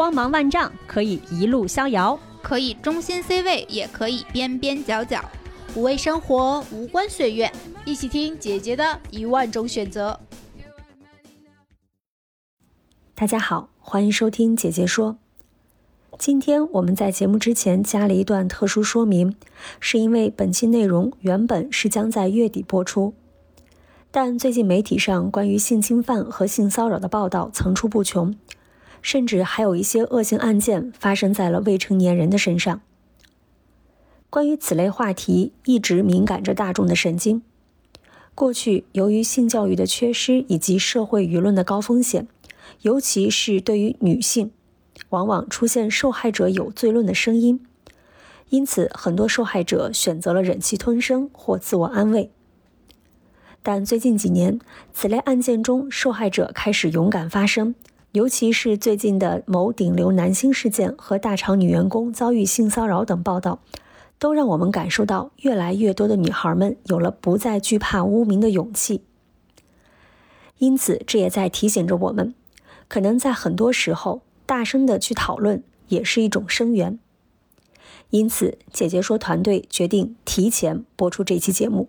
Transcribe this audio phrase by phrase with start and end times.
[0.00, 5.22] 光芒万丈，可以一路逍遥，可以中心 C 位，也可以边边角角。
[5.74, 7.52] 无畏生活，无关岁月，
[7.84, 10.18] 一起听姐姐的一万种选择。
[13.14, 15.18] 大家好，欢迎收听姐姐说。
[16.18, 19.36] 今天我们在节目之前加了一段特殊说明，
[19.80, 23.12] 是因为本期内容原本是将在月底播出，
[24.10, 28.34] 但最近媒体上关于性侵犯和性骚扰的报道层出不穷，
[29.02, 32.80] 甚至还有一些恶性案件发生在了未成年人的身上。
[34.28, 37.42] 关于此类话题，一直敏感着大众的神经。
[38.34, 42.28] 过去，由于性教育的缺失以及社会舆论的高风险，
[42.82, 44.52] 尤其是对于女性，
[45.10, 47.60] 往往出现受害者有罪论的声音。
[48.50, 52.30] 因此，很多受害者选择了忍气吞声或自我安慰。
[53.62, 54.58] 但最近几年，
[54.94, 57.74] 此类案件中，受害者开始勇敢发声，
[58.12, 63.60] 尤其是最近的某顶流男星事件和大厂女员工遭遇性骚扰等报道。
[64.18, 69.02] 都让我们感受到，越来越多的女孩们有了不再惧怕污名的勇气。
[70.58, 72.34] 因此，这也在提醒着我们，
[72.86, 76.98] 可能在很多时候，大声的去讨论也是一种声援。
[78.10, 81.88] 因此，姐姐说团队决定提前播出这期节目。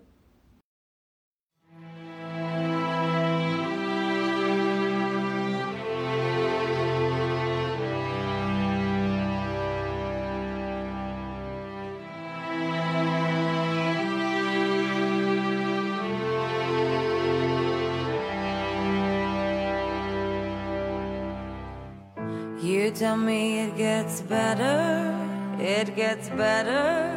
[23.02, 25.12] Tell me it gets better,
[25.58, 27.10] it gets better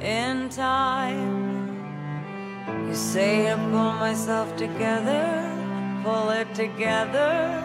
[0.00, 1.68] in time.
[2.88, 5.48] You say I pull myself together,
[6.02, 7.62] pull it together,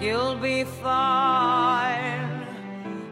[0.00, 2.28] you'll be fine.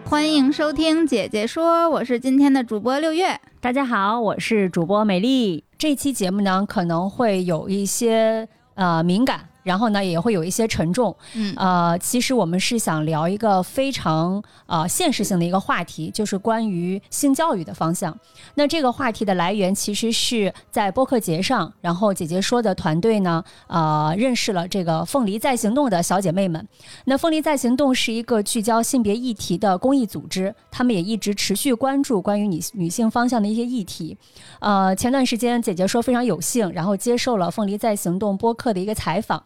[0.05, 3.41] 欢迎收听姐姐说，我是今天的主播六月。
[3.61, 5.65] 大家好，我是主播美丽。
[5.77, 9.48] 这期节目呢，可能会有一些呃敏感。
[9.69, 11.15] 然后呢，也会有一些沉重。
[11.35, 18.19] 嗯，呃，其实我们是想聊一个非常呃现实性的一个话题，就是关于性教育的方向。
[18.55, 26.67] 那这个话题的来源其实是在播客节上，然后姐姐说的团队呢，呃，认识了这个凤梨在行动的小姐妹们。
[27.05, 34.17] 那凤梨在行动是一个聚焦性别议题的公益组织，他们也一直持续关注关于女女性方向的一些议题。
[34.61, 39.43] 呃，前段时间姐姐说非常有幸，然后接受了凤梨在行动播客的一个采访。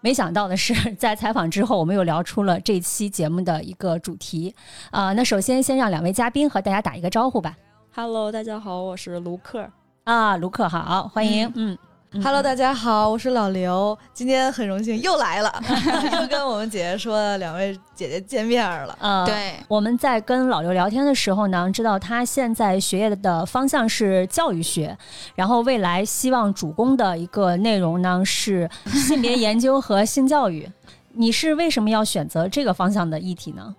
[0.00, 4.54] 没想到的是， 在采访之后，我们又聊出了这期节目的一个主题。
[4.90, 7.56] 啊，那首先先让两位嘉宾和大家打一个招呼吧。
[7.94, 9.68] Hello，大家好，我是卢克。
[10.04, 11.50] 啊，卢克好，欢迎。
[11.56, 11.76] 嗯。
[12.22, 15.52] Hello，大家好，我是老刘，今天很荣幸又来了，
[16.20, 18.96] 又跟我们姐姐说两位姐姐见面了。
[19.00, 24.96] 嗯，对，我们在跟老刘聊天的时候呢，知道他现在学业的方向是教育学，
[25.34, 30.70] 然后未来希望主攻的一个内容呢是性别研究和性教育。
[31.12, 33.74] 你是为什么要选择这个方向的议题呢？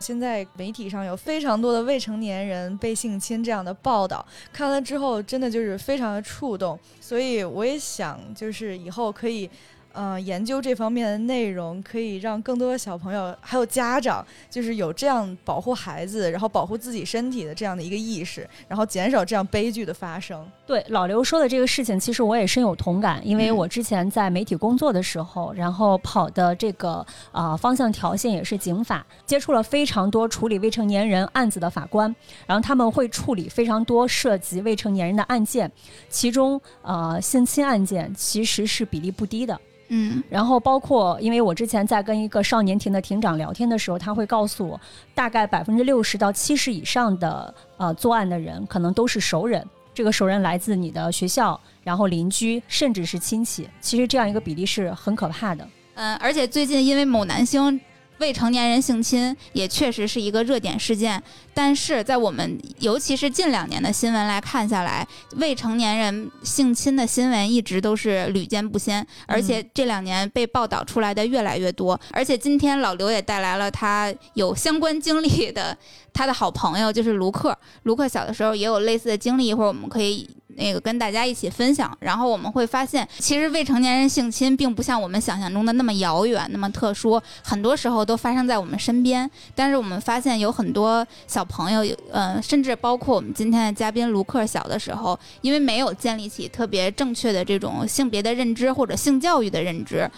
[0.00, 9.48] 现在媒体上有非常多的未成年人被性侵这样的报道，看了之后真的就是非常的触动，所以我也想就是以后可以。
[9.92, 20.46] 嗯，研究这方面的内容可以让更多的小朋友还有家长，就是有这样保护孩子，然后保护自己身体的这样的一个意识，然后减少这样悲剧的发生。
[20.66, 32.14] 对老刘说的这个事情，其实我也深有同感，因为我之前在媒体工作的时候，然后跑的这个啊方向条线也是警法，接触了非常多处理未成年人案子的法官，
[32.46, 35.70] 然后他们会处理非常多涉及未成年人的案件，
[36.08, 39.60] 其中呃性侵案件其实是比例不低的。
[39.92, 44.80] 嗯，然后包括，因为我之前在跟一个少年庭的庭长聊天的时候，他会告诉我，
[45.14, 49.66] 大概百分之六十到七十以上的呃作案的人，可能都是熟人。
[49.92, 53.68] 这个熟人来自你的学校，然后邻居，甚至是亲戚。
[53.80, 55.68] 其实这样一个比例是很可怕的。
[55.94, 57.80] 嗯，而且最近因为某男星。
[58.20, 61.20] 未成年人性侵也确实是一个热点事件，
[61.54, 65.06] 但是在我们尤其是近两年的新闻来看下来，
[65.36, 71.98] 未成年人性侵的新闻一直都是屡见不鲜，而且这两年被报道出来的越来越多。
[72.12, 75.76] 而且今天老刘也带来了他有相关经历的
[76.12, 77.56] 他的好朋友，就是卢克。
[77.84, 80.28] 卢克小的时候也有类似的经历，一会儿我们可以。
[80.60, 89.28] 那个跟大家一起分享，然后我们会发现，其实未成年人性侵并不像我们想象中的那么遥远、那么特殊，很多时候都发生在我们身边。
[89.54, 100.10] 但是我们发现有很多小朋友，呃，甚至包括我们今天的嘉宾卢克，小的时候因为没有建立起特别正确的这种性别的认知或者性教育的认知。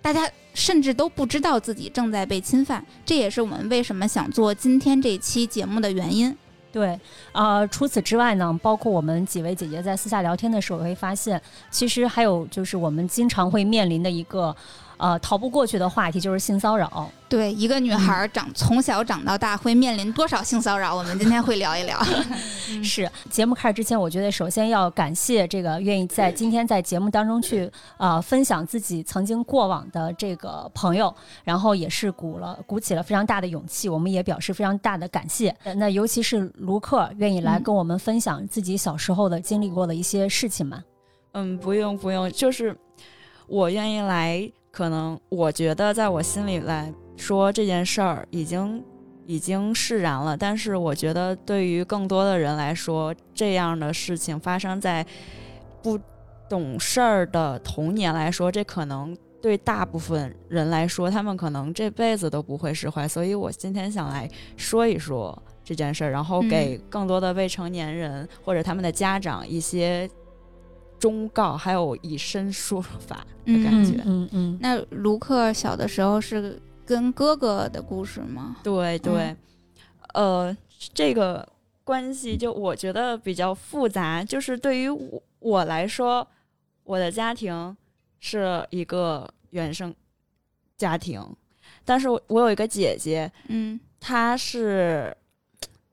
[0.00, 6.36] 大家甚至都不知道自己正在被侵犯，这也是我们为什么想做今天这期节目的原因。
[6.74, 6.98] 对，
[7.30, 11.40] 啊，除此之外呢，包括我们几位姐姐在私下聊天的时候，会发现，
[11.70, 14.54] 其实还有就是我们经常会面临的一个。
[14.96, 17.10] 呃，逃不过去的话题就是性骚扰。
[17.28, 20.94] 对，一个女孩长从小长到大会面临多少性骚扰？
[20.94, 22.00] 我们今天会聊一聊。
[22.82, 31.12] 是节目开始之前，我觉得首先要感谢这个愿意在今天在节目当中去呃分享自己曾经过往的这个朋友，
[31.42, 35.52] 然后也是鼓了鼓起了非常大的勇气，我们也表示非常大的感谢。
[35.76, 40.84] 那尤其是卢克愿意来跟我们分享自己小时候的经历过的一些事情嘛？
[41.32, 42.76] 嗯，不用不用，就是
[43.48, 44.48] 我愿意来。
[44.74, 48.82] 可能我觉得，在我心里来说，这件事儿已经
[49.24, 50.36] 已经释然了。
[50.36, 55.06] 但是，我觉得对于更多的人来说，这样的事情发生在
[55.80, 55.96] 不
[56.48, 63.06] 懂事儿的童年来说，这可能对大部分人来说，他们可能这辈子都不会释怀。
[63.06, 70.10] 所以我今天想来说一说这件事儿，然后给更多的未成年人或者他们的家长一些。
[71.04, 74.58] 忠告还有以身说法的感觉，嗯嗯。
[74.58, 78.56] 那卢克小的时候是跟哥哥的故事吗？
[78.62, 79.36] 对对，
[80.14, 80.56] 呃，
[80.94, 81.46] 这个
[81.84, 84.24] 关系就我觉得比较复杂。
[84.24, 86.26] 就是对于我我来说，
[86.84, 87.76] 我的家庭
[88.18, 89.94] 是一个原生
[90.78, 91.22] 家庭，
[91.84, 95.14] 但是我我有一个姐姐，嗯，她是。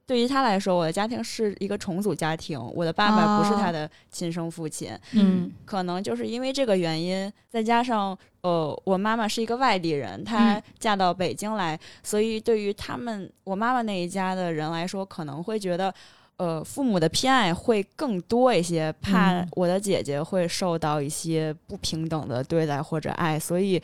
[0.06, 4.92] 对于他来说，我的家庭是一个重组家庭，我的爸爸不是他的亲生父亲。
[5.14, 15.94] 嗯，可能就是因为这个原因，再加上呃，我妈妈是一个外地人，她嫁到北京来，所以对于他们我妈妈那一家的人来说，可能会觉得
[16.36, 23.82] 呃，父母的偏爱会更多一些，怕我的姐姐会受到一些不平等的对待或者爱，所以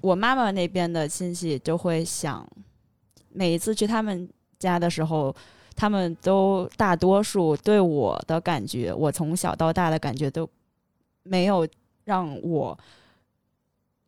[0.00, 2.48] 我妈妈那边的亲戚就会想，
[3.30, 4.28] 每一次去他们
[4.58, 5.34] 家的时候。
[5.80, 10.50] 他们都大多数对我的感觉，我从小到大的感觉都
[11.22, 11.64] 没有
[12.02, 12.76] 让我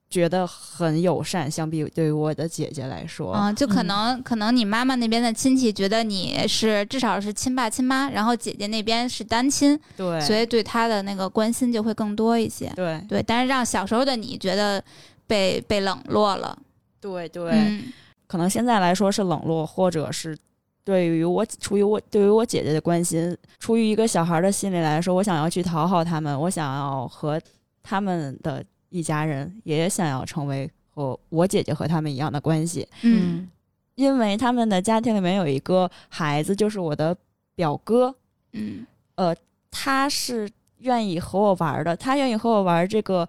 [0.09, 1.49] 觉得很友善。
[1.49, 12.69] 相比对于我的姐姐来说，嗯，就可能可能你妈妈那边的亲戚觉得你是至少是亲爸亲妈，然后姐姐那边是单亲，对，所以对她的那个关心就会更多一些。
[12.75, 14.83] 对对，但是让小时候的你觉得
[15.29, 16.59] 被被冷落了。
[17.01, 17.81] 对对，
[18.31, 20.39] 可能现在来说是冷落，或者是。
[20.83, 27.39] 对于我，出于我对于我姐姐的关心，出于一个小孩的心理来说，我想要去讨好他们，我想要和
[27.83, 32.89] 他们的一家人也想要成为和我姐姐和他们一样的关系。
[33.03, 33.49] 嗯，
[33.95, 37.15] 因为他们的家庭里面有一个孩子，就是我的
[37.55, 38.13] 表哥。
[38.53, 38.85] 嗯，
[39.17, 39.37] 呃，
[39.71, 43.29] 他是愿意和我玩的，他愿意和我玩这个，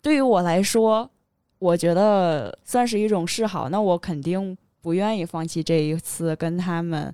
[0.00, 1.10] 对于我来说，
[1.58, 3.68] 我觉得算是一种示好。
[3.68, 4.56] 那我肯定。
[4.82, 7.12] 不愿意放弃这一次跟他们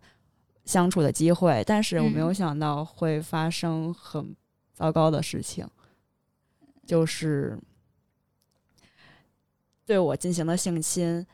[0.67, 4.37] 相处的机会，但是我没有想到会发生很
[4.75, 5.67] 糟糕的事情，
[6.85, 7.59] 就是
[9.87, 11.27] 对我进行了性侵。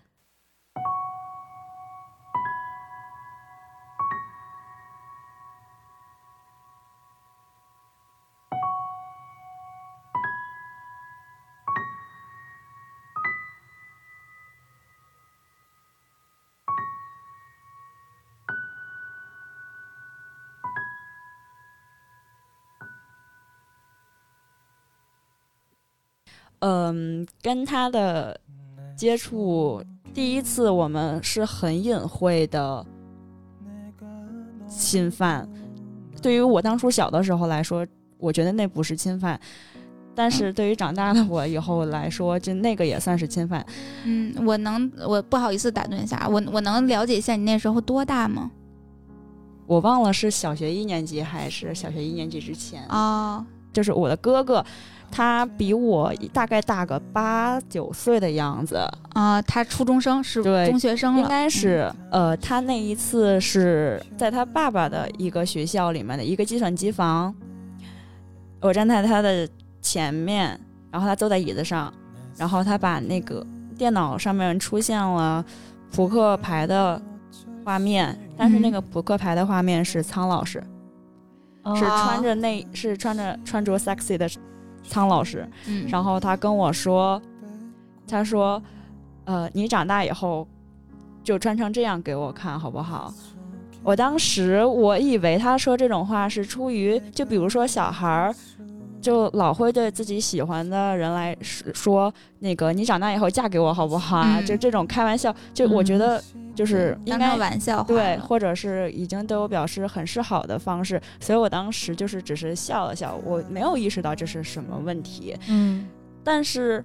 [26.60, 28.38] 嗯，跟他的
[28.96, 32.84] 接触，第一次我们是很隐晦的
[34.68, 35.48] 侵犯。
[36.20, 37.86] 对于我当初小的时候来说，
[38.18, 39.38] 我觉得那不是侵犯，
[40.16, 43.64] 但是对于长大的我以后来说，就那个也算是侵犯。
[44.04, 48.50] 嗯，我能，我不好意思打断一下，我我能了解一下你那时候多大吗？
[49.66, 53.46] 我忘了是小学一年级还是小学一年级之前啊？
[53.72, 54.64] 就是我的哥哥。
[55.10, 58.78] 他比我大概大个八九岁的样子
[59.14, 61.90] 啊，他初中生是中学生，应该是。
[62.10, 67.34] 呃，他那一次是在他爸爸的一个学校里面的一个计算机房，
[68.60, 69.48] 我站在他的
[69.80, 70.58] 前面，
[70.90, 71.92] 然后他坐在椅子上，
[72.36, 73.44] 然后他把那个
[73.76, 75.44] 电脑上面出现了
[75.90, 77.00] 扑克牌的
[77.64, 80.62] 画面，但是那个扑克牌的画面是苍老师，
[81.74, 84.28] 是穿着那，是穿着穿着 sexy 的。
[84.88, 85.46] 苍老师，
[85.88, 87.20] 然后他跟我说
[88.08, 88.60] ：“他说，
[89.24, 90.48] 呃，你长大以后
[91.22, 93.12] 就穿成这样给我看好不好？”
[93.84, 98.34] 我当时我以为他说这种话是出于，就比如说小孩儿
[99.00, 104.38] 就老会对自己喜欢的人来说说那个你长大以后嫁给我好不好啊？
[104.38, 106.24] 嗯就这种开玩笑，就我觉嗯得
[106.54, 115.36] 就是应该成玩笑话对，或者是已经对我表示很示好的方式，所以我当时就是只是笑了笑，我没有意识到这是什么问题。
[115.48, 115.88] 嗯
[116.24, 116.84] 但是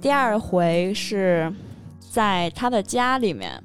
[0.00, 1.52] 第二回是
[1.98, 3.62] 在他的家里面，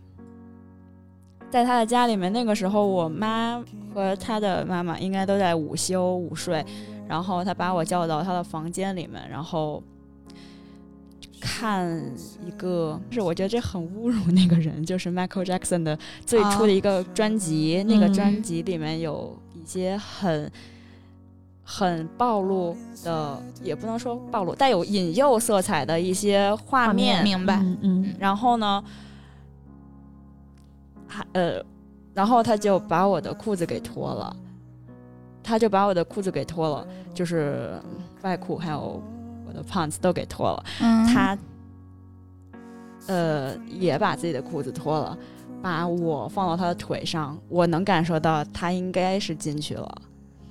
[1.50, 3.62] 在他的家里面，那个时候我妈
[3.94, 6.66] 和他的妈妈应该都在午休午睡，
[7.12, 9.84] 然后他把我叫到他的房间里面，然后。
[11.44, 11.90] 看
[12.46, 20.52] 一个，是我觉得这很侮辱那个人， 就是 Michael Jackson 的最初的一个专辑，那个嗯专辑里面有一些很
[21.64, 27.38] 很暴露的，也不能说暴露，带有引诱色彩的一些画画面面。
[27.40, 27.56] 明白。
[27.56, 28.84] 嗯嗯然后呢，
[31.08, 31.60] 还呃，
[32.14, 34.36] 然后他就把我的裤子给脱了，
[35.52, 37.74] 他就把我的裤子给脱了，就是
[38.22, 39.04] 外裤还有
[39.46, 40.64] 我的 pants 都给脱了。
[40.80, 41.38] 嗯，他
[43.08, 45.18] 呃也把自己的裤子脱了，
[45.62, 50.02] 把我放到他的腿上，我能感受到他应该是进去了。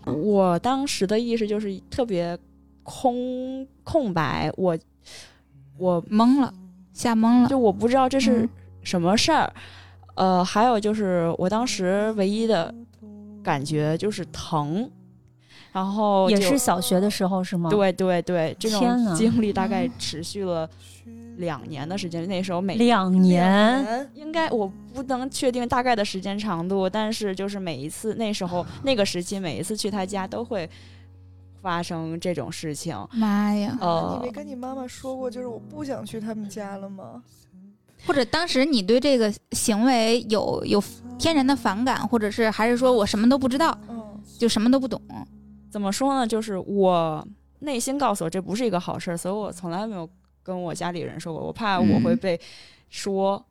[0.04, 2.38] 我当时的意识就是特别
[2.82, 4.76] 空空白，我
[5.78, 6.52] 我懵了，
[6.92, 7.48] 吓懵了。
[7.48, 8.48] 就我不知道这是嗯
[8.82, 9.50] 什么事儿。
[10.16, 12.74] 呃，还有就是我当时唯一的
[13.42, 14.90] 感觉就是疼，
[15.72, 20.68] 然后也是小学的时候是吗？，对对对，这种经历大概持续了
[21.36, 22.26] 两年的时间。
[22.28, 24.08] 那时候每两年。
[24.14, 30.68] 应该我不能确定大概的时间长度，但是就是每一次那时候那个时期，每一次去他家都会
[31.62, 32.96] 发生这种事情。
[33.12, 33.76] 妈呀！
[33.80, 37.22] 你呃没，跟你妈妈说过，就是我不想去他们家了吗？
[38.06, 40.82] 或者当时你对这个行为有有
[41.18, 45.00] 天然的反感，或者是还是说我什么都不知道，嗯，就什么都不懂。
[45.70, 46.26] 怎么说呢？
[46.26, 47.26] 就是我
[47.60, 50.08] 内心告诉我这不是一个好事儿，所以我从来没有
[50.42, 52.40] 跟我家里人说过，我怕我会嗯被
[52.88, 53.36] 说。
[53.36, 53.46] 嗯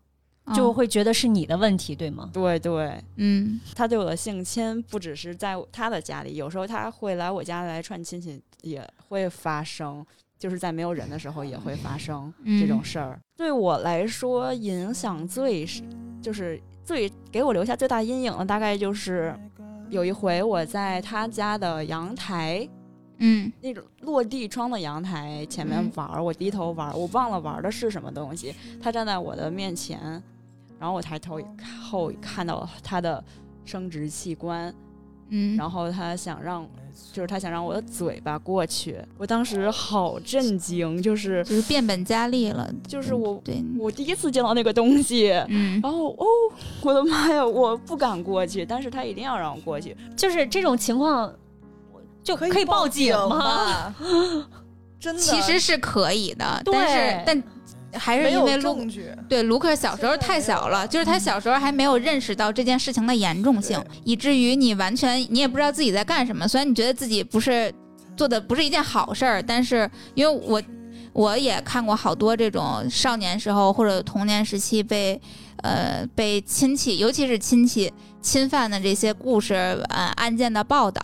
[0.56, 2.28] 就会觉得是你的问题，对吗？
[2.34, 10.04] 对对，嗯他对我的性侵不只是在他的家里，有时候他会来我家来串亲戚，也会发生，
[10.40, 13.20] 就是在没有人的时候也会发生这种嗯事儿。
[13.38, 15.84] 对我来说，影响最是
[16.22, 19.38] 就是最给我留下最大阴影的，大概就是
[19.90, 22.68] 有一回我在他家的阳台。
[23.22, 28.56] 嗯那种落地窗的阳台前面嗯玩儿，我低头玩儿，我忘了玩的是什么东西。
[28.82, 30.00] 他站在我的面前，
[30.80, 31.46] 然后我抬头以
[31.84, 33.22] 后看到了他的
[33.66, 34.74] 生殖器官，
[35.30, 36.68] 嗯，然后他想让，
[37.14, 38.98] 就是他想让我的嘴巴过去。
[39.18, 42.70] 我当时好震惊，就是就是变本加厉了。
[42.88, 45.32] 就是我对，我第一次见到那个东西。
[45.48, 46.26] 嗯然后哦，
[46.82, 47.46] 我的妈呀！
[47.46, 49.96] 我不敢过去，但是他一定要让我过去。
[50.16, 51.34] 就是这种情况，
[52.24, 53.40] 就可以报警吗？
[53.40, 53.96] 吧？
[55.00, 57.44] 真的，其实是可以的，对但是但
[57.94, 59.12] 还是因为卢证据。
[59.28, 66.48] 对卢克小时候太小了，就是他小时候还没有认识到这件事情的严重性，以至于你完全你也不知道自己在干什么。
[66.48, 67.74] 虽然你觉得自己不是
[68.16, 70.62] 做的不是一件好事儿，但是因为我
[71.14, 75.20] 我也看过好多这种少年时候或者童年时期被
[75.64, 79.54] 呃被亲戚，尤其是亲戚侵犯的这些故事
[79.90, 81.02] 呃案件的报道，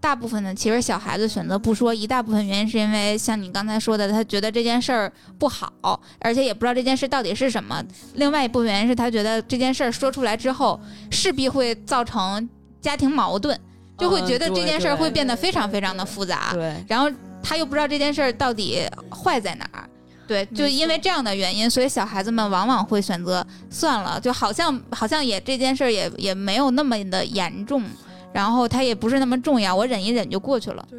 [0.00, 7.82] 大部分呢其实小孩子选择不说，一大部分原因是因为像你刚才说的，他觉得这件事儿不好，而且也不知道这件事到底是什么。
[8.14, 10.78] 另外一部分原因是他觉得这件事儿说出来之后，
[11.10, 12.48] 势必会造成
[12.80, 13.58] 家庭矛盾，
[13.98, 16.52] 就会嗯觉得这件事儿会变得非常非常的复杂。
[16.52, 17.08] 对，然后
[17.46, 19.88] 他又不知道这件事儿到底坏在哪儿。
[20.26, 27.84] 对，就因为这样的原因，所以小孩子们往往会选择算了，就好像好像也这件事儿也也没有那么的严重，
[28.32, 30.84] 然后它也不是那么重要，我忍一忍就过去了。
[30.90, 30.98] 对，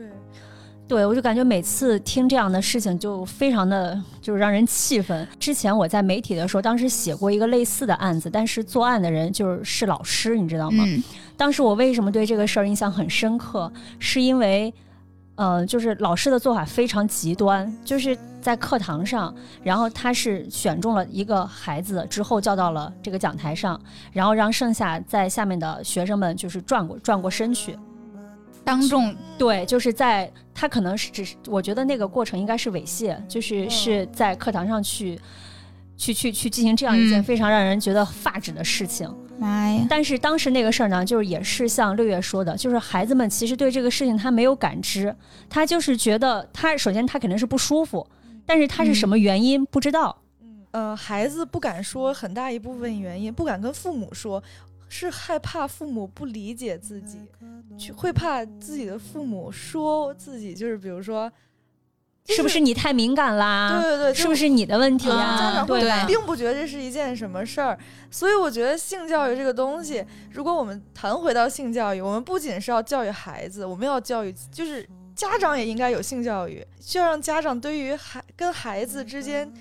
[0.87, 5.27] 对，我就感觉每次听这样的事情就非常的就是让人气愤。
[5.37, 10.85] 之前我在媒体的时候，当时写过一个类似的案子，但是作案的人就是是老师，你知道吗？
[10.87, 11.03] 嗯
[11.35, 14.73] 当时我为什么对这个事儿印象很深刻，是因为，
[15.37, 23.79] 呃，就是老师的做法非常极端，就是在课堂上，然后他是选中了一个孩子之后叫到了这个讲台上，
[24.11, 27.79] 然后让剩下在下面的学生们就是转过转过身去，
[28.65, 35.17] 当众对，就是在他可能是只是，我觉得那个过程应该是猥亵，就是是在课堂上去。
[35.99, 45.15] 去去去进行这样一件嗯非常让人觉得发指的事情，妈呀，但是当时那个事儿呢，就是也是像六月说的，就是孩子们其实对这个事情他没有感知，
[45.49, 48.05] 他就是觉得他首先他肯定是不舒服，
[48.45, 50.15] 但是他是什么原因、不知道。
[50.71, 54.43] 呃，孩子不敢说，很大一部分原因不敢跟父母说，
[54.89, 57.19] 是害怕父母不理解自己，
[57.77, 61.31] 去会怕自己的父母说自己就是比如说。
[62.27, 63.79] 是不是你太敏感啦？
[63.81, 65.37] 对对对，是不是你的问题啊？
[65.37, 67.77] 家长会对并不觉得这是一件什么事儿，
[68.11, 79.51] 所以我觉得性教育这个东西，如果我们谈回到性教育，我们不仅是要教育孩子，我们要教育，就是家长也应该有性教育，需要让家长对于孩跟孩子之间。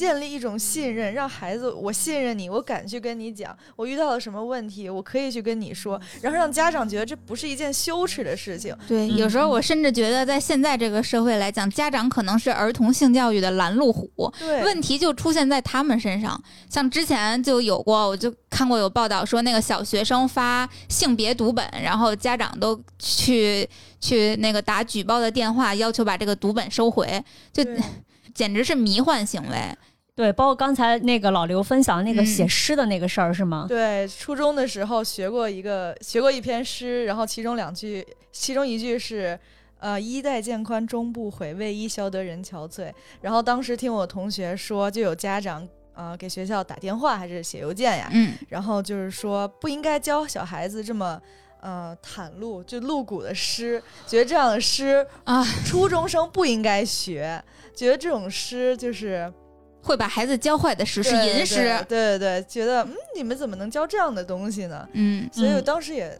[0.00, 8.74] 建立一种信任，让孩子我信任你，我敢去跟你讲，我遇到了什么问题，我可以去跟你说，然后让家长觉得这不是一件羞耻的事情。
[8.88, 14.10] 对，有时候我甚至觉得，在现在这个社会来讲，家长可能是儿童性教育的拦路虎。
[14.38, 16.42] 对，问题就出现在他们身上。
[16.70, 23.68] 像之前就有过，我就看过有报道说，那个小学生发性别读本，然后家长都去
[24.00, 27.62] 去那个打举报的电话，要求把这个读本收回，就
[28.32, 29.76] 简直是迷幻行为。
[30.14, 33.64] 对，包括刚才那个老刘分享那个写诗的那个事儿，是吗？
[33.66, 39.38] 对，初中的时候学过一个，学过一篇诗，然后其中两句，其中一句是，
[39.78, 42.92] 呃，衣带渐宽终不悔，为伊消得人憔悴。
[43.22, 51.18] 然后当时听我同学说，就有家长呃给学校打电话还是写邮件呀，嗯，然后就是说不应该教小孩子这么
[51.62, 57.42] 呃袒露就露骨的诗，觉得这样的诗啊，初中生不应该学，
[57.74, 59.32] 觉得这种诗就是。
[59.82, 61.56] 会把孩子教坏的诗是吟诗，
[61.88, 64.86] 对对对，觉得嗯，你们怎么能教这样的东西呢？
[64.92, 66.18] 嗯，所以我当时也，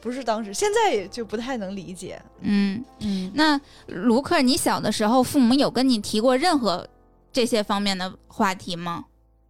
[0.00, 2.20] 不是当时，现在也就不太能理解。
[2.40, 6.86] 嗯嗯，那卢克，你小的时候父母有跟你提过任何
[7.30, 9.04] 这些方面的话题吗？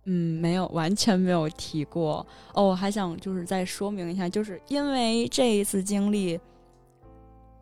[0.07, 2.27] 嗯，没有，完全没有提过。
[2.55, 6.39] 哦，我还想就是再说明一下，就是因为这一次经历，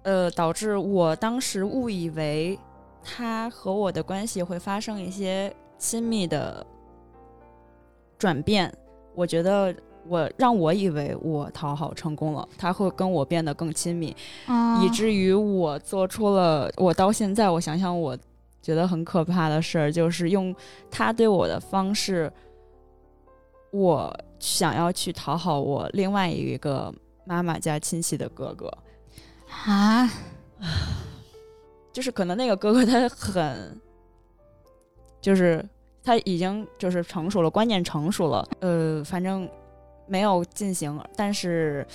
[0.03, 2.59] 呃，导致我当时误以为
[3.05, 5.55] 他和我的关系会发生一些。
[5.81, 6.65] 亲密的
[8.19, 8.73] 转变，
[9.15, 9.75] 我觉得
[10.07, 14.15] 我让我以为我讨好成功了，他会跟我变得更亲密，
[14.83, 18.17] 以至于我做出了我到现在我想想我
[18.61, 20.55] 觉得很可怕的事儿，就是用
[20.91, 22.31] 他对我的方式，
[23.71, 28.71] 我想要去讨好我另外一个妈妈家亲戚的哥哥
[29.65, 30.07] 啊，
[31.91, 33.81] 就是可能那个哥哥他很。
[35.21, 35.65] 就是
[36.03, 39.49] 他已经就是成熟了，观念成熟了，呃，反正
[40.07, 40.99] 没有进行。
[41.15, 41.87] 但是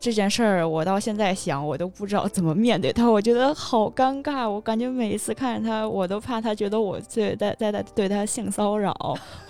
[0.00, 4.48] 这件事儿，我到现在想，我都不知道怎么面对他，我觉得好尴尬。
[4.48, 8.94] 我感觉每一次看着他，我都怕他觉得我在在在在对他性骚扰，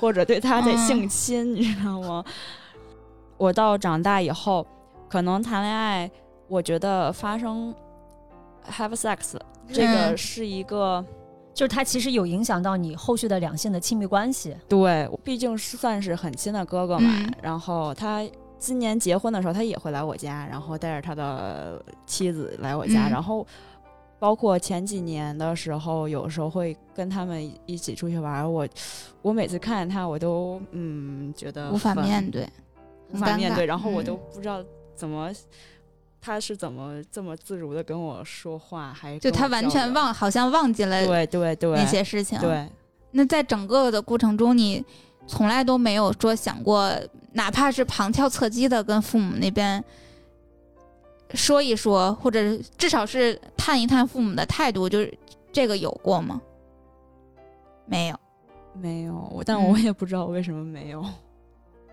[0.00, 2.24] 或者对他在性侵，你知道吗？
[3.36, 4.66] 我到长大以后，
[5.08, 6.10] 可能谈恋爱，
[6.48, 7.72] 我觉得发生
[8.68, 9.36] have sex
[9.72, 11.04] 这个是一个。
[11.58, 14.56] 就是他其实有影响到你后续的两性的亲密关系。
[14.68, 17.10] 对，毕竟是算是很亲的哥哥嘛。
[17.42, 18.24] 然后他
[18.60, 23.08] 今年结婚的时候，他也会来我家，然后带着他的妻子来我家。
[23.08, 23.44] 然后
[24.20, 28.48] 包括前几年的时候，有时候会跟他们一起出去玩。
[28.48, 28.68] 我
[29.20, 32.48] 我每次看见他，我都嗯觉得无法面对，
[33.12, 33.66] 无法面对。
[33.66, 34.62] 然后我都不知道
[34.94, 35.28] 怎么。
[36.20, 38.92] 他是怎么这么自如的跟我说话？
[38.92, 42.38] 还就他完全忘，好像忘记了对对对那些事情。
[42.40, 42.68] 对，
[43.12, 44.84] 那在整个的过程中，你
[45.26, 46.90] 从来都没有说想过，
[47.32, 49.82] 哪怕是旁敲侧击的跟父母那边
[51.34, 55.18] 说一说，或者至少是探一探父母的态度，就是
[55.52, 56.40] 这个有过吗？
[57.86, 58.20] 没有，
[58.74, 59.42] 没有。
[59.46, 61.04] 但我也不知道为什么没有。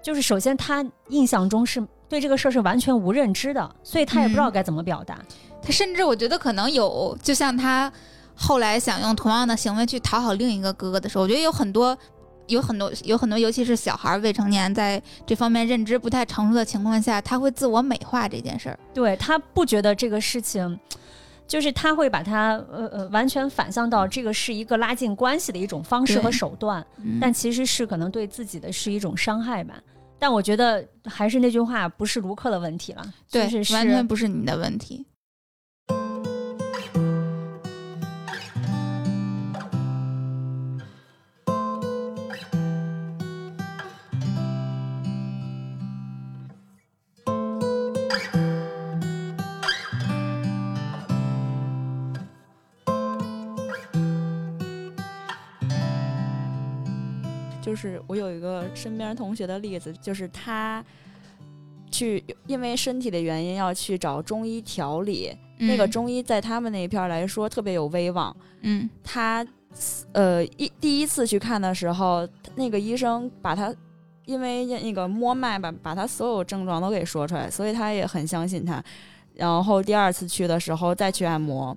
[0.01, 5.19] 就是首先，他印象中是对这个事儿是完全无认知的，所以他也不知道该怎么表达。
[5.61, 7.91] 他甚至我觉得可能有，就像他
[8.35, 11.97] 后来想用同样的行为去讨好另一个哥哥的时候，我觉得有很多、
[12.47, 18.77] 有很多、有很多，尤其是小孩未成年，在这方面认知不太成熟的情况下，他会自我美化这件事儿。
[18.93, 20.79] 对他不觉得这个事情，
[21.47, 26.85] 就是他会把它呃呃完全反向到这个是一个拉近关系的一种方式和手段，
[27.19, 29.73] 但其实是可能对自己的是一种伤害吧。
[30.17, 35.05] 但我觉得还是那句话，不是卢克的问题了，对，完全不是你的问题。
[57.75, 60.81] 就是我有一个身边同学的例子，就是他
[61.91, 68.33] 去因为身体的原因要去找中医调理，那个中医在他们那一片来说特别有威望。
[68.61, 69.45] 嗯，他
[70.13, 73.75] 呃一第一次去看的时候，那个医生把他
[74.23, 78.81] 因为那个摸脉吧，把他所有症状都给说出来，所以他也很相信他。
[79.33, 81.75] 然后第二次去的时候再去按摩，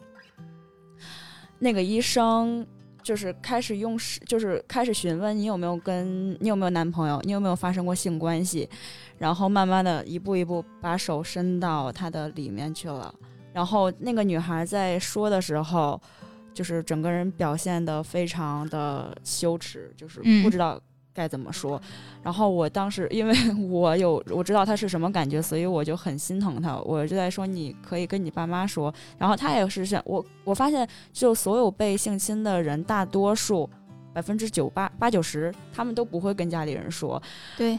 [1.58, 2.64] 那个医生
[3.08, 8.68] 就是开始用是就是开始询问你有没有跟你有没有男朋友，你有没有发生过性关系，
[9.16, 13.14] 然后慢慢的一步一步把手伸到他的里面去了。
[13.54, 15.98] 然后那个女孩在说的时候，
[16.52, 20.78] 就是整个人表现的非常的羞耻，就是嗯不知道
[21.18, 21.80] 该怎么说。
[22.22, 23.34] 然后我当时因为
[23.68, 28.94] 我有我知道他是什么感觉，所以我就很心疼他，我就在说你可以跟你爸妈说。
[29.18, 33.68] 然后他也是像我，我发现就所有被性侵的人，大多数
[34.12, 37.20] 百分之九八八九十，他们都不会跟家里人说。
[37.56, 37.76] 对，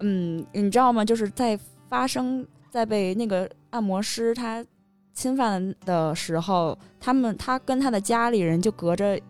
[0.00, 1.04] 嗯，你知道吗？
[1.04, 1.56] 就是在
[1.88, 4.64] 发生在被那个按摩师他
[5.12, 9.20] 侵犯的时候，他们他跟他的家里人就隔着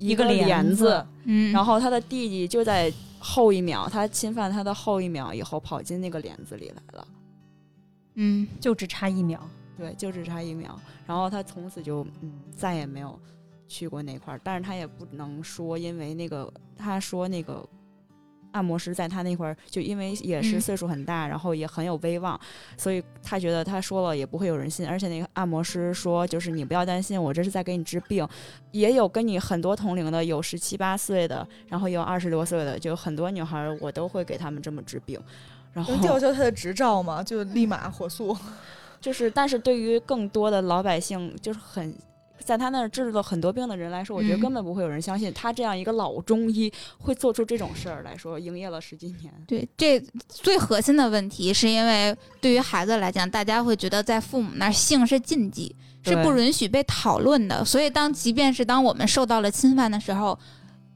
[0.00, 7.06] 一一个帘帘子嗯，然后他的弟弟就在后一秒，他侵犯他的后一秒以后跑进那个帘子里来了。
[8.14, 9.40] 嗯就只差一秒。
[9.78, 10.78] 对，就只差一秒。
[11.06, 13.18] 然后他从此就嗯再也没有
[13.68, 17.66] 去过那块儿，但是他也不能说，因为那个他说那个
[18.52, 22.38] 按摩师在他那块儿，就因为也是嗯岁数很大，然后也很有威望，
[22.76, 24.86] 所以他觉得他说了也不会有人信。
[24.86, 28.26] 而且那个按摩师说，就是你不要担心，我这是在给你治病。
[28.72, 35.20] 也有跟你很多同龄的，有十七八岁的，然后也有二十多岁的，就很多女孩儿我都会给他们这么治病。
[35.72, 37.22] 然后能吊销他的执照吗？
[37.22, 38.36] 就立马火速。
[39.00, 41.94] 就是，但是对于更多的老百姓，就是很
[42.44, 49.32] 在他那儿治了很多病的人来说，我觉得嗯根本不会有人相信他这样一个老中医会做出这种事儿来说，营业了十几年。
[49.46, 57.64] 对，这最核心的问题是因为对于孩子来讲，大家会觉得在父母那儿性是禁忌，是不允许被讨论的。
[57.64, 60.38] 所以当即便是当我们受到了侵犯的时候，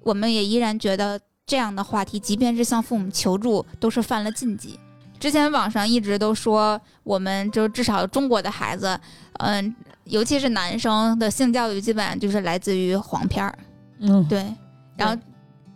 [0.01, 4.79] 我们也依然觉得这样的话题，即便是向父母求助，都是犯了禁忌。
[5.21, 8.99] 之前网上一直都说，我们就至少中国的孩子，
[9.39, 9.75] 嗯，
[10.05, 13.59] 尤其是男生的性教育，基本上就是来自于黄片儿。
[14.01, 14.45] 嗯，对，
[14.97, 15.23] 然后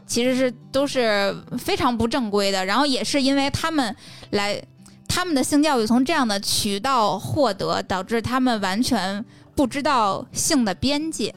[0.06, 3.94] 其实是都是非常不正规的，然后也是因为他们
[4.30, 4.62] 来
[5.06, 11.34] 他们的性教育从这样的渠道获得，导致他们完全不知道性的边界。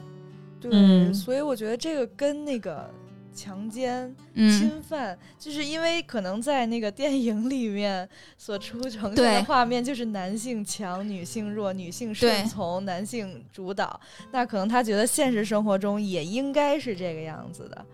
[0.60, 2.88] 对，嗯所以我觉得这个跟那个
[3.34, 17.84] 强奸、嗯，侵犯，就是因为可能在那个电影里面所出呈现的画面就是男性强、女性弱、女性顺从、男性主导，那可能他觉得现实生活中也应该是这个样子的。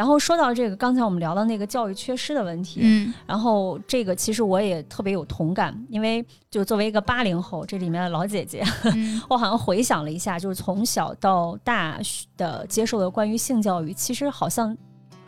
[0.00, 3.12] 然后说到这个，刚才我们聊到那个教育缺失的问题，嗯。
[3.26, 9.20] 然后这个其实我也特别有同感，因为就作为一个八零后，这里面的老姐姐，嗯。
[9.28, 12.00] 我好像回想了一下，就是从小到大
[12.38, 14.74] 的接受的关于性教育，其实好像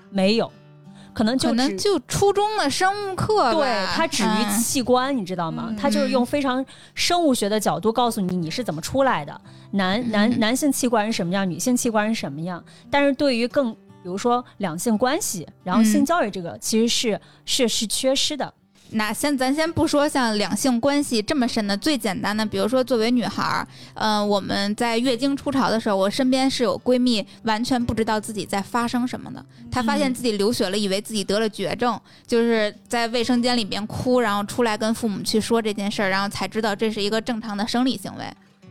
[0.08, 0.50] 没有，
[1.12, 4.58] 可能就可能就初中的生物课，对它止于嗯。
[4.58, 5.66] 器官，你知道吗？
[5.68, 9.38] 嗯它就是用非常生物学的角度告诉你你是怎么出来的，
[9.72, 10.40] 男男嗯。
[10.40, 12.64] 男性器官是什么样，女性器官是什么样。
[12.90, 18.52] 但是对于更比如说两性关系，然后嗯性教育这个其实是是是缺失的。
[18.94, 38.24] 那先咱先不说像两性关系这么深的，最简单的，比如说作为女孩儿，呃，我们在月经初潮的时候，我身边是有闺蜜完全不知道自己在发生什么的，她发现自己流血了，以为自己得了绝症，就是在卫生间里边哭，然后出来跟父母去说这件事儿，然后才知道这是一个正常的生理行为。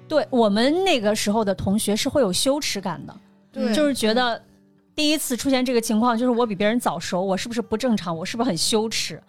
[0.07, 3.15] 对我们那个时候的同学是会有羞耻感的，
[3.51, 4.39] 对就是觉得
[4.95, 8.15] 第一次出现这个情况，就是我比别人早熟，我是不是不正常？
[8.15, 9.21] 我是不是很羞耻？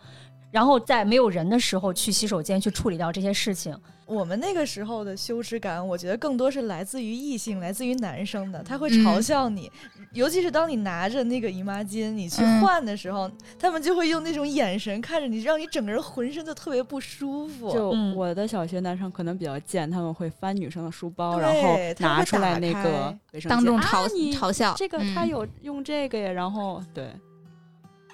[0.51, 3.75] 然后在没有人的时候去洗手间去处理掉这些事情。
[4.07, 9.71] 我们那个时候的羞耻感，我觉得更多是来自于异性，来自于男生的，他会嗯嘲笑你，
[10.13, 17.73] 尤其是当你拿着那个姨妈巾你去嗯换的时候，他们就会用那种眼神看着你，让你整个人浑身都特别不舒服。
[17.73, 18.15] 就嗯。
[18.15, 23.55] 我的小学男生可能比较贱，他们会翻女生的书包，然后拿出来那个卫生巾。
[23.55, 24.75] 啊当众嘲、笑。
[24.77, 25.15] 这个嗯。
[25.15, 27.05] 他有用这个呀，然后对，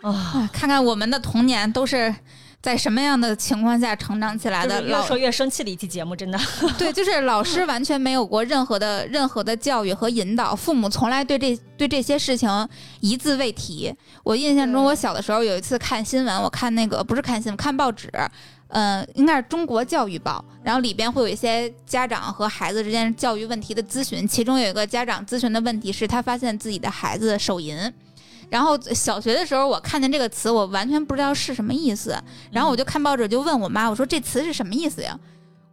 [0.03, 2.15] 啊，啊看看我们的童年都是
[2.61, 6.39] 在什么样的情况下成长起来的，越老说越生气的一期节目，真的。
[6.77, 12.69] 对，就是老师完全没有过任何的任何的教育和引导，父母从来对这对这些事情
[13.01, 13.95] 一字未提。
[14.25, 18.11] 我印象中，我小的时候有一次看新闻，我看那个不是看新闻，看报纸，
[18.71, 27.79] 嗯，应该是中国教育报，然后里边会有一些家长和孩子之间教育问题的咨询，其中有一个家长咨询的问题是他发现自己的孩子手淫。
[28.51, 32.17] 然后小学的时候，我看见这个词，我完全不知道是什么意思。
[32.51, 35.19] 然后我就看报纸，就问我妈，我说这词是什么意思呀？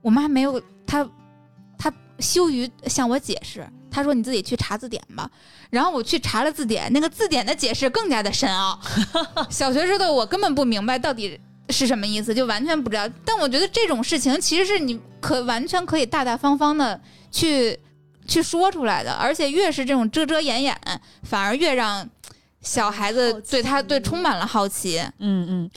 [0.01, 1.07] 我妈没有，她
[1.77, 5.29] 她羞于向我解释，她说你自己去查字典吧。
[5.69, 8.79] 然后我去查了字典，那个字典的解释更加的深奥。
[9.49, 13.09] 小学时的我根本不明白到底是什么意思，就完全不知道。
[13.25, 16.99] 但我觉得这种事情其实是你可完全可以大大方方的
[17.31, 17.77] 去
[18.27, 20.77] 去说出来的，而且越是这种遮遮掩掩，
[21.23, 22.07] 反而越让
[22.65, 24.99] 小孩子对他对充满了好奇。
[25.19, 25.71] 嗯嗯。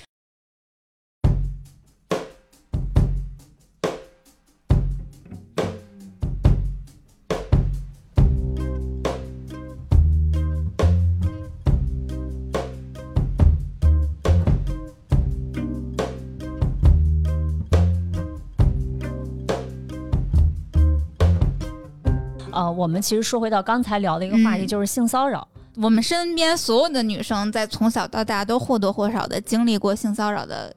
[22.50, 25.46] 呃，我们其实说回到刚才聊的一个话题，嗯就是性骚扰。
[25.80, 30.74] 我们身边所有的女生在从小到大都或多或少的经历过性骚扰的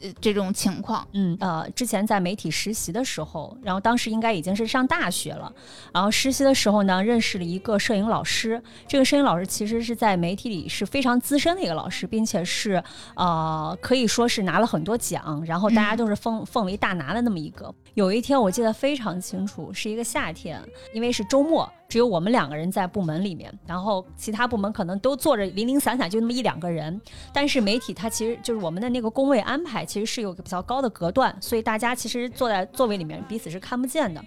[0.00, 1.04] 呃这种情况。
[1.14, 5.52] 嗯，呃，之前在媒体实习的时候，然后当时应该已经是上大学了，
[5.92, 8.62] 然后实习的时候呢，认识了一个摄影老师。
[8.86, 12.80] 这个摄影老师其实是在媒体里是非常资深的一个老师，并且是
[13.16, 17.74] 呃可以说是拿了很多奖，然后大家都是奉、奉为大拿的那么一个。
[17.94, 20.62] 有一天我记得非常清楚，是一个夏天，
[20.94, 26.98] 因为是周末，只有我们两个人在部门里面，然后其他部门可能都坐着零零散散，就那么一两个人。
[27.32, 34.24] 但是媒体它其实就是我们的那个工位安排，其实是有个比较高的隔断，所以大家其实坐在座位里面彼此是看不见的。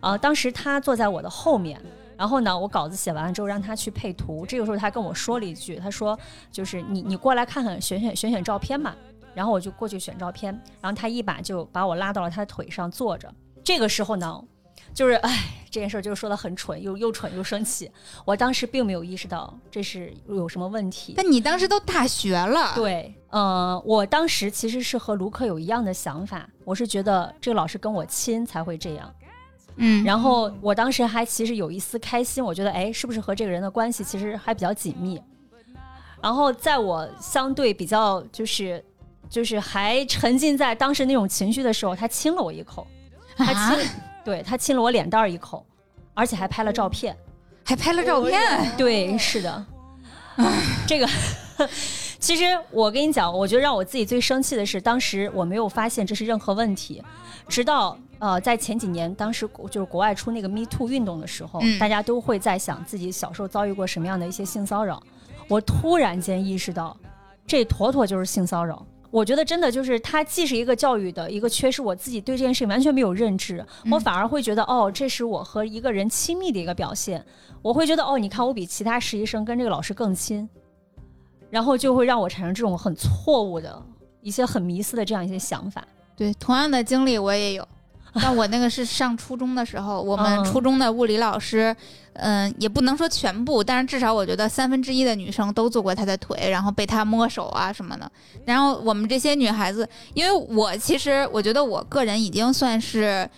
[0.00, 1.80] 呃，当时他坐在我的后面，
[2.16, 6.18] 然后呢，我稿子写完了之后让他去配图，这个时候他跟我说了一句，他说
[6.50, 8.92] 就是你你过来看看选选选选照片嘛。
[9.32, 13.30] 然后我就过去选照片，然后他一把就把我拉到了他的腿上坐着。
[13.62, 14.42] 这个时候呢，
[14.96, 17.90] 就是哎，这件事儿就是说的很蠢，又又蠢又生气。
[18.24, 21.12] 我当时并没有意识到这是有什么问题。
[21.14, 29.14] 但你当时都大学了，对，呃，我当时其实是和卢克有一样的想法，我是觉得这个老师跟我亲才会这样。
[29.76, 35.20] 嗯，然后我当时还其实有一丝开心，我觉得哎，是不是和这个人的关系其实还比较紧密？
[36.22, 38.82] 然后在我相对比较就是
[39.28, 42.86] 就是还沉浸在当时那种情绪的时候，他亲了我一口，
[43.36, 43.86] 他啊亲，
[44.26, 45.64] 对他亲了我脸蛋儿一口，
[46.12, 47.16] 而且还拍了照片。
[47.64, 49.66] 还拍了照片，对，是的，
[50.86, 51.08] 这个
[52.18, 57.00] 其实我跟你讲，我觉得让我自己最生气的是，当时我没有发现这是任何问题，
[57.48, 65.00] 直到呃在前几年，当时就是国外出那个 Me Too 运动的时候，嗯大家都会在想自己小时候遭遇过什么样的一些性骚扰，
[65.48, 66.96] 我突然间意识到，
[67.46, 68.84] 这妥妥就是性骚扰。
[69.10, 77.24] 我觉得真的就是它既是一个教育的一个缺失，我自己对这件事情完全没有认知，我嗯反而会觉得哦，这是我和一个人亲密的一个表现。
[77.62, 80.48] 我会觉得哦，你看我比其他实习生跟这个老师更亲，
[81.50, 83.82] 然后就会让我产生这种很错误的
[84.20, 85.84] 一些很迷思的这样一些想法。
[86.16, 87.68] 对，同样的经历我也有，
[88.22, 91.74] 但我那个是上初中的时候，我们嗯初中的物理老师，
[92.14, 98.10] 嗯、也不能说全部，但是至少我觉得三分之一的女生都做过他的腿，然后被他摸手啊什么的。
[98.44, 103.28] 然后我们这些女孩子，因为我其实我觉得我个人已经算是，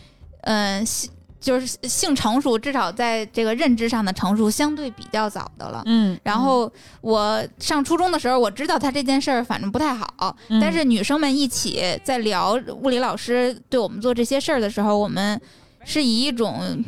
[0.43, 1.11] 嗯、性
[1.41, 5.83] 就是性成熟，至少在这个认知上的成熟相对比较早的了。
[5.87, 6.71] 嗯然后
[7.01, 15.41] 我上初中的时候，我知道他这件事儿反正不太好，嗯但是女生们一起在聊物理老师对我们做这些事儿的时候，我们
[15.85, 16.85] 是以一种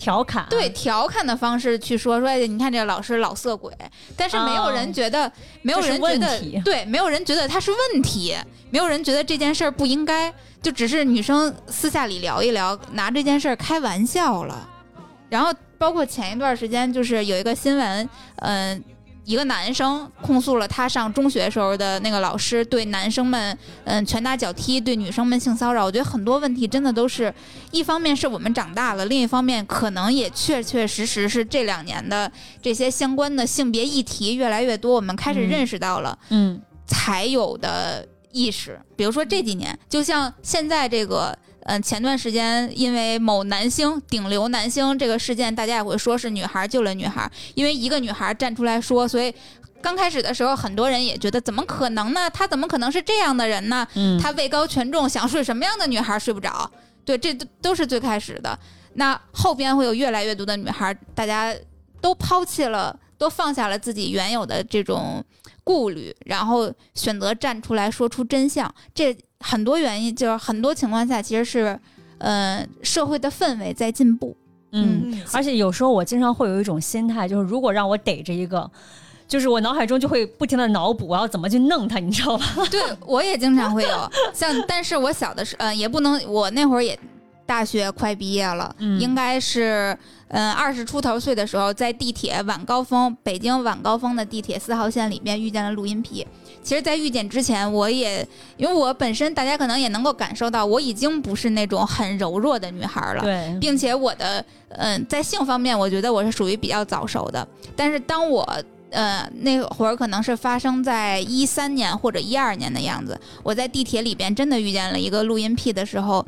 [0.00, 3.70] 调侃，对调侃的方式去说说，哎你看这个老师老色鬼，
[4.16, 8.34] 但是没有人觉得，没有人觉得，对，没有人觉得他是问题，
[8.70, 10.32] 没有人觉得这件事儿不应该，
[10.62, 14.66] 就只是女生私下里聊一聊，拿这件事儿开玩笑了。
[15.28, 18.82] 然后包括前一段时间，就是有一个新闻，嗯、
[19.30, 25.84] 一个男生控诉了他上中学时候的那个老师对男生们，嗯，拳打脚踢，对女生们性骚扰。
[25.84, 27.32] 我觉得很多问题真的都是，
[27.70, 36.18] 一方面是我们长大了，另一方面可能也确确实实是这两年的这些相关的性别议题越来越多，我们开始嗯认识到了。
[36.30, 38.76] 嗯才有的意识。
[38.96, 41.38] 比如说这几年，就像现在这个，
[41.70, 49.34] 嗯、前段时间因为某男星顶流男星这个事件，大家也会说是女孩救了女孩，因为一个女孩站出来说，所以。
[49.82, 52.28] 刚开始的时候，很多人也觉得怎么可能呢？
[52.28, 53.88] 他怎么可能是这样的人呢？
[53.94, 56.70] 嗯，他位高权重，想睡什么样的女孩睡不着？
[57.02, 58.58] 对，这都都是最开始的。
[58.96, 61.56] 那后边会有越来越多的女孩，大家
[61.98, 65.24] 都抛弃了，都放下了自己原有的这种
[65.64, 68.70] 顾虑，然后选择站出来说出真相。
[68.94, 71.78] 这很多原因，就是很多情况下其实是，
[72.18, 74.36] 呃，社会的氛围在进步。
[74.72, 78.70] 嗯，嗯，而且有时候我经常会有一种心态，就是如果让我逮着一个。
[79.26, 82.44] 就是我脑海中就会不停的脑补我要怎么去弄他，你知道吧？
[82.68, 86.98] 对我也经常会有像，但是我小的时，呃，也不能，我那会儿也
[87.46, 89.96] 大学快毕业了，嗯应该是
[90.30, 96.26] 嗯，二十出头岁的时候，在地铁晚高峰，北京晚高峰的地铁四号线里面遇见了录音癖。
[96.62, 103.22] 其实，在遇见之前，我也因为我本身大家可能也能够感受到，我已经不是那种很柔弱的女孩了。
[103.22, 107.46] 对，并且我的嗯，在性方面，我觉得我是属于比较早熟的。
[107.74, 108.46] 但是当我
[108.90, 116.24] 呃那会儿可能是发生在一三年或者一二年的样子，我在地铁里边真的遇见了一个录音癖的时候，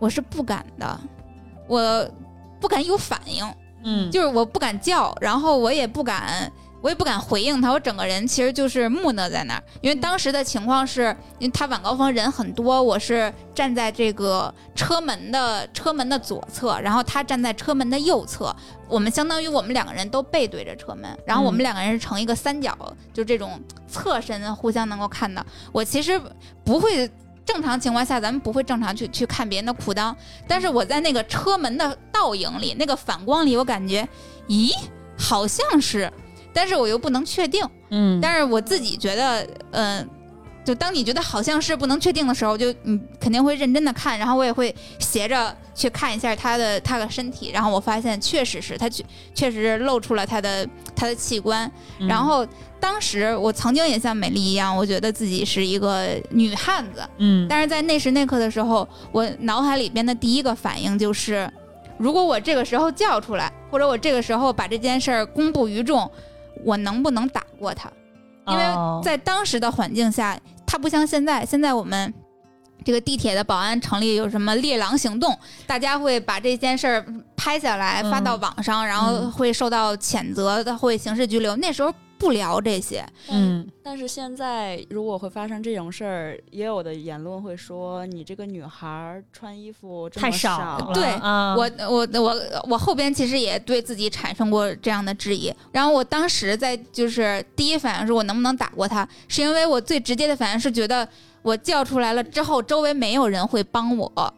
[0.00, 1.00] 我是不敢的，
[1.68, 2.10] 我
[2.60, 3.46] 不敢有反应，
[3.84, 6.50] 嗯，就是我不敢叫，然后我也不敢。
[6.80, 9.62] 我也不敢回应他，我整个人其实就是木讷在那儿。
[9.80, 18.54] 因为当时的情况是，因为他晚高峰人很多，我是站在这个车门的车门的左侧，然后他站在车门的右侧，
[18.86, 22.76] 我们相当于我们两个人都背对着车门，然后我们两个人是成一个三角，
[23.12, 25.44] 就这种侧身互相能够看到。
[25.72, 26.20] 我其实
[26.64, 27.10] 不会
[27.44, 30.14] 正常情况下，咱们不会正常去去看别人的裤裆，
[30.46, 34.08] 但是我在那个车门的倒影里，那个反光里，我感觉，
[34.46, 34.72] 咦，
[35.18, 36.08] 好像是。
[36.58, 40.04] 但是我又不能确定，嗯，但是我自己觉得，嗯，
[40.64, 52.08] 就当你觉得好像是不能确定的时候，就你肯定会认真的看，然后我也会斜着去看一下他的他的身体，然后我发现确实是他确确实是露出了他的他的器官，嗯。
[52.08, 52.44] 然后
[52.80, 61.48] 当时我曾经也像美丽一样，我觉得自己是一个女汉子，嗯，但是在那时那刻的时候，我脑海里边的第一个反应就是，
[61.98, 66.10] 如果我这个时候叫出来，或者我这个时候把这件事儿公布于众，
[66.64, 67.90] 我能不能打过他？
[68.46, 72.12] 因为哦在当时的环境下，他不像现在，现在我们。
[72.84, 75.36] 这个地铁的保安成立有什么猎狼行动？
[75.66, 77.04] 大家会把这件事儿
[77.36, 81.54] 拍下来嗯发到网上，然后嗯会受到谴责，会刑事拘留。
[81.56, 83.66] 那时候不聊这些，嗯。
[83.82, 92.36] 但是现在如果会发生这种事儿，也有的言论会说你这个女孩儿穿衣服这么太少对啊，我我我
[92.68, 101.08] 我后边其实也对自己产生过这样的质疑，然后我当时在就是第一反应是我能不能打过他，是因为我最直接的反应是觉得
[101.40, 104.34] 我叫出来了之后，周围没有人会帮我，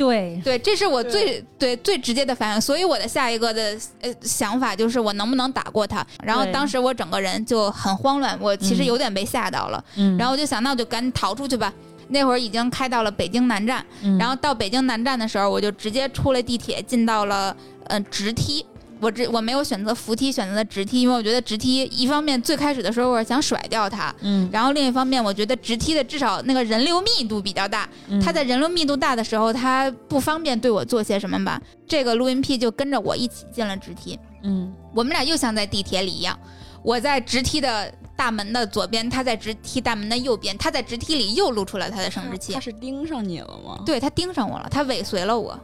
[0.00, 1.76] 对，对，这是我最对。
[1.76, 8.86] 最直接的反应，所以我的下一个的呃想法就是我能不能打过他，然后当时我整个人就很慌乱，我其实嗯。
[8.86, 11.70] 有点被吓到了，嗯，然后我就想那我就赶紧逃出去吧。
[12.08, 14.16] 那会儿已经开到了北京南站，嗯。
[14.18, 17.54] 然后到北京南站的时候，我就直接出了地铁，进到了
[17.88, 18.64] 呃直梯。
[19.00, 31.60] 我这我没有选择扶梯，选择了直梯，因为我觉得直梯一方面最开始的时候我是想甩掉它，嗯，然后另一方面我觉得直梯的至少那个人流密度比较大，嗯它在人流密度大的时候，它不方便对我做些什么吧。
[31.86, 36.38] 这个录音癖就跟着我一起进了直梯，嗯我们俩又像在地铁里一样，
[36.82, 43.82] 我在直梯的大门的左边，他在直梯大门的右边，他在直梯里又露出了他的生殖器他，是盯上你了吗？
[43.86, 45.58] 对他盯上我了，他尾随了我，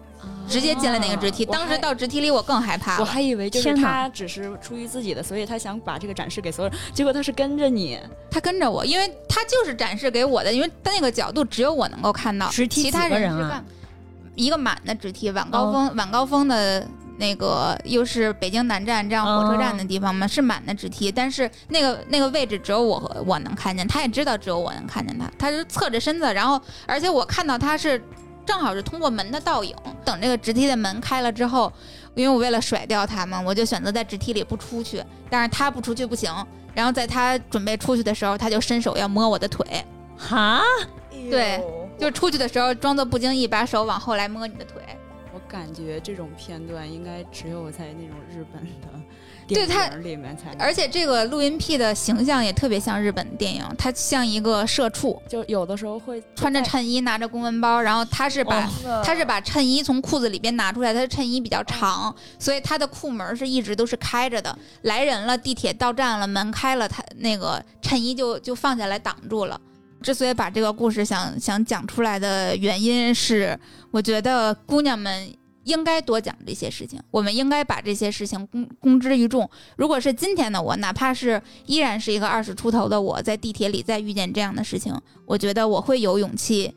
[0.48, 1.44] 直接进了那个直梯。
[1.44, 3.04] 当时到直梯里，我更害怕我。
[3.04, 7.98] 还以为就是他只是出于自己的，所以他想把这个展示给所有人，结果他是跟着你。
[8.30, 13.64] 他跟着我，因为他就是展示给我的，因为他那个角度只有我能够看到，直梯其他人是看
[14.34, 16.86] 一个满的直梯，晚高峰、晚高峰的。
[17.18, 27.98] 那个又是北京南站这样火车站的地方嘛，是满的直梯，但是那个那个位置只有我和我能看见，他也知道只有我能看见他，他是侧着身子，然后而且我看到他是
[28.46, 31.72] 正好是通过门的倒影，等这个直梯的门开了之后，
[32.14, 36.32] 因为我为了甩掉他嘛，我就选择在直梯里不出去，但是他不出去不行，
[36.72, 39.66] 然后在他准备出去的时候，他就伸手要摸我的腿，
[40.16, 40.62] 哈，
[41.30, 41.60] 对
[41.98, 44.80] 就出去的时候装作不经意把手往后来摸你的腿。
[45.34, 48.88] 我感觉这种片段应该只有在那种日本的
[49.48, 64.56] 对他里面才，而且这个录音癖的形象也特别像日本电影，他像一个社畜，就有的时候会穿着衬衣，拿着公文包，然后他是把、哦他是把衬衣从裤子里边拿出来，他的衬衣比较长，所以他的裤门是一直都是开着的。
[64.82, 69.60] 来人了，地铁到站了，门开了，他那个衬衣就就放下来挡住了。
[70.02, 73.58] 之所以把这个故事想想讲出来的原因是，
[73.90, 75.32] 我觉得姑娘们
[75.66, 79.48] 应该多讲这些事情，我们应该把这些事情公公之于众。
[79.76, 84.94] 如果是今天的我，哪怕是依然是一个二十出头的我，在地铁里再遇见这样的事情，
[85.26, 86.74] 我觉得我会有勇气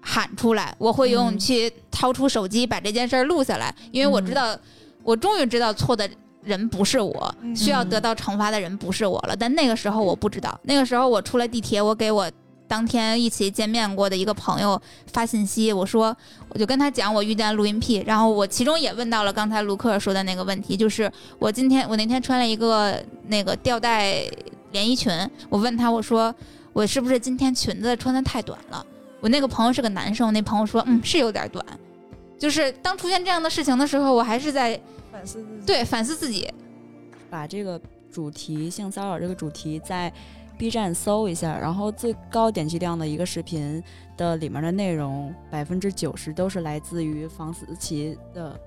[0.00, 4.56] 喊出来，我会有勇气掏出手机把这件事儿录下来，因为我知道，
[5.02, 6.08] 我终于知道错的。
[6.44, 9.34] 人不是我，嗯需要得到惩罚的人不是我了。
[9.34, 12.30] 但那个时候我不知道，那个时候我出了地铁，我给我
[12.74, 14.80] 当天一起见面过的一个朋友
[15.12, 16.16] 发信息，我说，
[16.48, 21.08] 我就跟他讲我遇见录音癖，然后我其中也问到了刚才卢克说的那个问题，就是
[21.38, 24.24] 我今天我那天穿了一个那个吊带
[24.72, 25.12] 连衣裙，
[25.48, 26.34] 我问他我说
[26.72, 28.84] 我是不是今天裙子穿的太短了？
[29.20, 31.64] 我那个朋友是个男生，那朋友说嗯是有点短，
[32.36, 34.80] 就是当出现这样的事情的时候，我还是在
[35.12, 35.64] 反思自己。
[35.64, 36.52] 对，反思自己。
[37.30, 37.80] 把这个
[38.12, 40.12] 主题性骚扰这个主题在
[40.56, 43.82] B 站搜一下，然后最高点击量的一个视频
[44.16, 48.58] 的里面的内容，百分之九十都是来自于房思琪的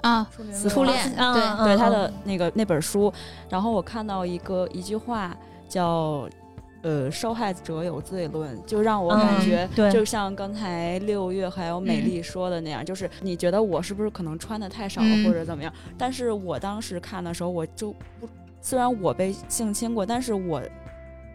[0.00, 0.28] 啊，
[0.68, 3.12] 初恋对嗯对他的嗯那个那本书，
[3.48, 5.36] 然后我看到一个一句话
[5.68, 6.28] 叫。
[6.84, 15.72] 呃，受害者有罪论，就让我感嗯觉，就像刚才六月还有美丽说的那样，就是你觉得我是不是可能穿的太少了，嗯或者怎么样？
[15.96, 18.28] 但是我当时看的时候，我就不，
[18.60, 20.60] 虽然我被性侵过，但是我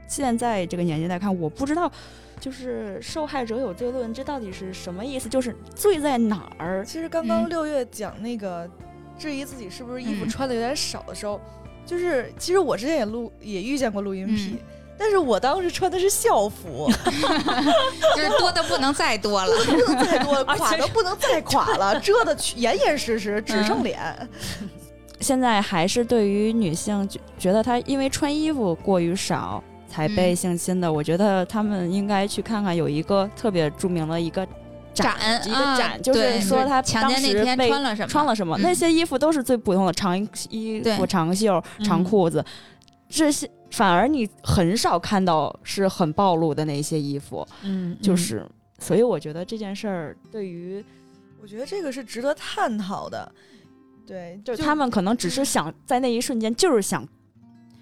[0.08, 1.92] 现在这个年纪来看，我不知道，
[2.40, 5.28] 就是受害者有罪论，这到底是什么意思？
[5.30, 6.84] 就是罪在哪儿？
[6.86, 8.70] 其实刚刚嗯六月讲那个
[9.18, 11.40] 质疑自己是不是衣服嗯穿的有点少的时候，
[11.86, 14.52] 就是其实我之前也录也遇见过录音癖。
[14.54, 14.60] 嗯
[15.00, 16.90] 但是我当时穿的是校服，
[18.16, 19.56] 就是多的不能再多了。
[19.64, 24.00] 不能再多， 垮的不能再垮了， 遮的严严实实，只剩脸。
[25.20, 34.48] 现在还是对于女性觉觉得她因为穿衣服过于少才被嗯性侵的，我觉得他们应该去看看有一个特别著名的一个
[34.94, 35.16] 展
[35.46, 38.08] 一个啊展，就是说他当强奸那天时被穿了什么？
[38.08, 38.62] 穿了什么，嗯。
[38.62, 40.18] 那些衣服都是最普通的长
[40.50, 42.04] 衣服、长袖、长嗯。
[42.04, 42.44] 裤子，
[43.08, 47.98] 这些反而你很少看到是很暴露的那些衣服，嗯，嗯。
[48.02, 48.46] 就是，
[48.80, 50.84] 所以我觉得这件事儿对于
[51.42, 53.32] 我觉得这个是值得探讨的。
[54.06, 57.06] 对，就是他们可能只是想在那一瞬间就是想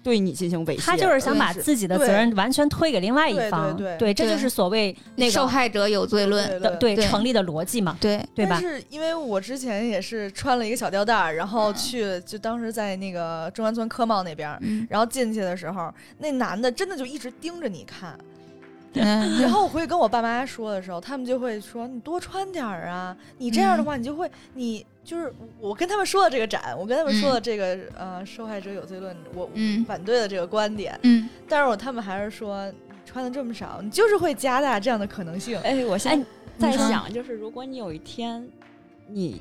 [0.06, 6.48] 对你进行猥亵，他就是想把自己的责任完全推给另外一对方，对对这就是所谓那个受害者有罪论。
[6.48, 8.70] 对的对对成立的逻辑嘛，对，对吧但？
[8.70, 18.16] 是因为我之前也是穿了一个小吊带，然后去就当时在那个中关村科贸那边，嗯然后进去的时候，那男的真的就一直盯着你看。
[18.94, 35.56] 嗯， 然后我回去跟我爸妈说的时候，他们就会说你多穿点儿啊，你这样的话你就会你就是我跟他们说的这个展，我跟他们说的这个、呃受害者有罪论，我嗯反对的这个观点，嗯但是我他们还是说你穿的这么少，你就是会加大这样的可能性。
[35.60, 36.20] 哎，我现
[36.58, 38.46] 在在想，就是如果你有一天，
[39.06, 39.40] 你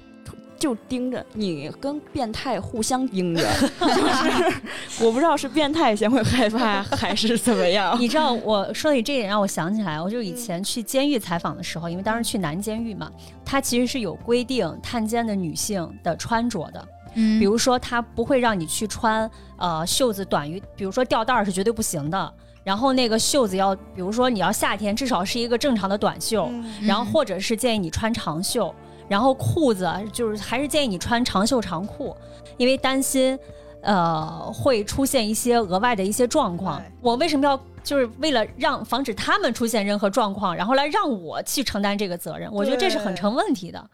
[0.58, 3.43] 就盯着你跟变态互相盯着，
[3.80, 7.95] 就是我不知道是变态先会害怕 还是怎么样。
[7.99, 13.12] 你知道，我说起这一点让我想起来，我就以前去监狱采访的时候，因为当时去男监狱嘛，
[13.43, 22.34] 它其实是有规定探监的女性的穿着的，嗯，比如说他不会让你去穿呃袖子短于，比如说吊带儿是绝对不行的。
[22.64, 26.66] 然后那个袖子要，比如说你要夏天至少是一个正常的短袖，嗯。
[26.82, 28.74] 然后或者是建议你穿长袖，
[29.08, 32.16] 然后裤子就是还是建议你穿长袖长裤，
[32.58, 33.38] 因为担心
[33.82, 36.82] 呃会出现一些额外的一些状况。
[37.01, 42.51] 我为什么要就是为了让防止他们出现任何状况，然后来让我去承担这个责任？
[42.51, 43.89] 我觉得这是很成问题的。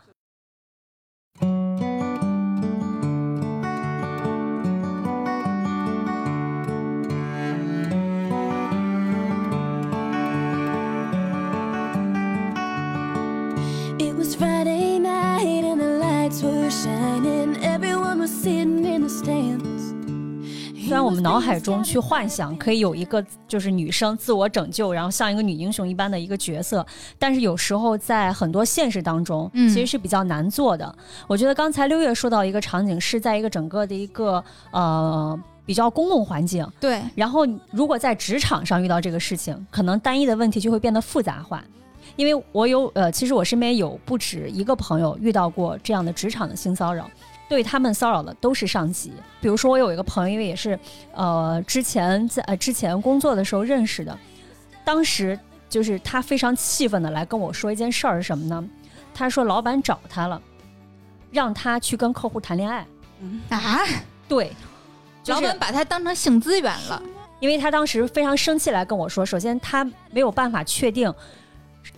[21.11, 26.85] 们脑海中去幻想可以有一个就是女生自我拯救，然后像一个女英雄一般的一个角色，
[27.19, 30.95] 但是有时候在很多现实当中，嗯其实是比较难做的。
[31.27, 41.63] 我觉得刚才六月说到一个场景，是在一个整个的一个呃比较公共环境，对，然后如果在职场上遇到这个事情，可能单一的问题就会变得复杂化。
[42.17, 47.09] 因为我有呃，其实我身边有不止一个朋友遇到过这样的职场的性骚扰，
[47.51, 49.11] 对他们骚扰的都是上级。
[49.41, 50.79] 比如说我有一个朋友，因为也是
[51.13, 54.17] 呃之前在呃之前工作的时候认识的，
[54.85, 55.37] 当时
[55.69, 58.65] 就是他非常气愤的来跟我说一件事儿是什么呢？
[59.13, 60.41] 他说老板找他了，
[61.29, 62.87] 让他去跟客户谈恋爱。
[63.49, 63.81] 啊，
[64.29, 64.53] 对，
[65.21, 67.03] 就是老板把他当成性资源了。
[67.41, 71.13] 因为他当时非常生气来跟我说，首先他没有办法确定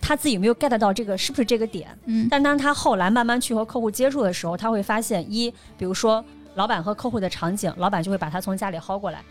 [0.00, 6.24] 他自己有没有 get 到这个是不是这个点，嗯但当他后来慢慢去和客户接触的时候，他会发现一，比如说
[6.54, 9.22] 老板和客户的场景，老板就会把他从家里薅过来，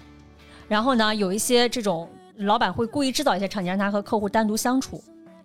[0.67, 5.03] 然后呢，有一些这种老板会故意制造一些场景让他和客户单独相处，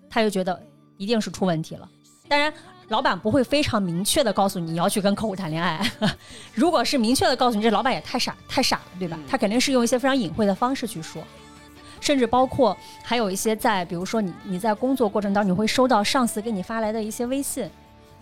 [0.09, 0.61] 他就觉得
[0.97, 1.89] 一定是出问题了。
[2.29, 2.53] 当然，
[2.89, 5.81] 老板不会非常明确的告诉你你要去跟客户谈恋爱，
[6.55, 9.25] 如果是明确的告诉你，这老板也太傻太傻了，对吧嗯？
[9.29, 11.23] 他肯定是用一些非常隐晦的方式去说。
[12.01, 17.69] 甚至包括还有一些在，比如说你你在工作过程当中，你会收到上司给你发来的一些微信，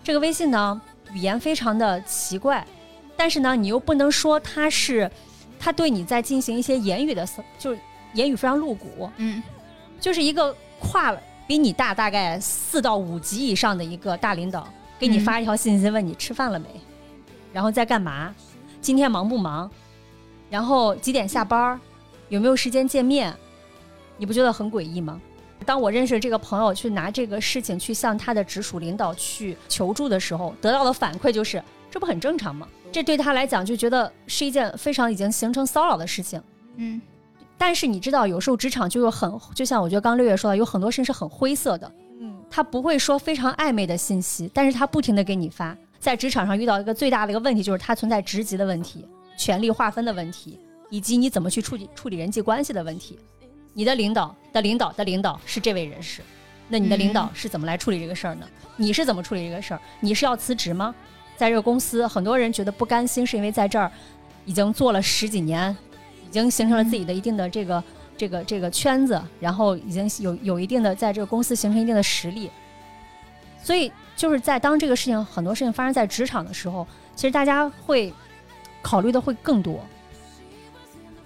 [0.03, 0.81] 这个微信呢
[1.13, 2.65] 语言非常的奇怪，
[3.15, 5.09] 但是呢你又不能说他是
[5.59, 7.79] 他对你在进行一些言语的，就是
[8.13, 9.41] 言语非常露骨，嗯。
[9.99, 14.67] 就是一个跨了比你大大概四到五级以上的一个大领导
[14.99, 15.21] 给你嗯。
[15.21, 16.67] 发一条信息问你吃饭了没，
[17.51, 18.31] 然后在干嘛，
[18.79, 19.69] 今天忙不忙，
[20.51, 21.79] 然后几点下班儿，
[22.29, 23.35] 有没有时间见面，
[24.17, 25.21] 你不觉得很诡异吗？
[25.65, 32.67] 当我认识这个朋友去拿这个事情去向他的直属领导去求助的时候，得到的反馈就是，这不很正常吗？
[32.91, 36.41] 这对他来讲就觉得是一件非常已经形成骚扰的事情。
[36.75, 37.01] 嗯
[37.57, 41.91] 但是你知道，有时候职场就有很，就像我觉得刚六月说的，有很多事情是很灰色的，
[42.21, 45.75] 嗯，他不会说非常暧昧的信息，但是他不停的给你发。
[45.99, 49.03] 在职场上遇到一个最大的一个问题，就是它存在职级的问题、
[49.35, 50.59] 权力划分的问题，
[50.91, 53.17] 以及你怎么去处理处理人际关系的问题。
[53.77, 56.23] 你的领导的领导的领导是这位人士，
[56.67, 58.47] 那你的领导嗯是怎么来处理这个事儿呢？
[58.75, 59.79] 你是怎么处理这个事儿？
[59.99, 60.95] 你是要辞职吗？
[61.35, 63.91] 在这个公司，很多人觉得不甘心，是因为在这儿
[64.45, 65.77] 已经做了十几年，
[66.27, 67.83] 已经形成了自己的一定的这个
[68.17, 72.49] 这个这个圈子，然后已经有有一定的在这个公司形成一定的实力，
[73.61, 78.11] 所以就是在当这个事情很多事情发生在职场的时候，其实大家会
[78.81, 79.79] 考虑的会更多。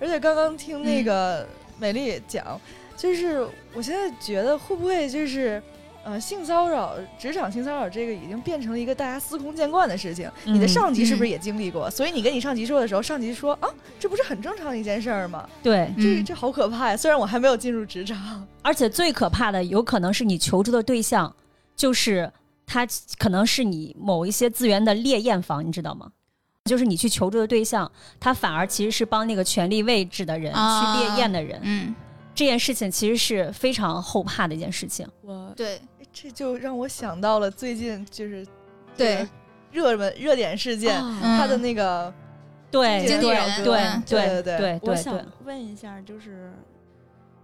[0.01, 1.47] 而且刚刚听那嗯个
[1.81, 2.57] 美丽讲，
[2.95, 5.61] 就是我现在觉得会不会就是。
[6.03, 10.27] 呃，性骚扰、职场性骚扰这个已经变成了一个大家司空见惯的事情。
[10.45, 11.87] 你的嗯上级是不是嗯也经历过？
[11.91, 13.69] 所以你跟你上级说的时候，上级说啊，
[13.99, 15.47] 这不是很正常的一件事儿吗？
[15.61, 16.97] 对，嗯这这好可怕呀！
[16.97, 21.31] 虽然我还没有进入职场， 而且最可怕的，有可能是你求助的对象，
[21.75, 22.33] 就是
[22.65, 22.83] 他
[23.19, 26.09] 可能是你某一些资源的烈焰房，你知道吗？
[26.65, 31.59] 就是你去求助的对象，他反而其实是帮那个权力位置的人、啊去烈焰的人。
[31.63, 31.93] 嗯，
[32.35, 35.07] 这件事情其实是非常后怕的一件事情。
[35.21, 35.81] 我对
[36.13, 38.45] 这就让我想到了最近就是
[38.95, 39.27] 对，
[39.71, 42.13] 热门热点事件，啊他的嗯那个
[42.69, 43.63] 对对对
[44.05, 46.51] 对对对我想，问一下，就是，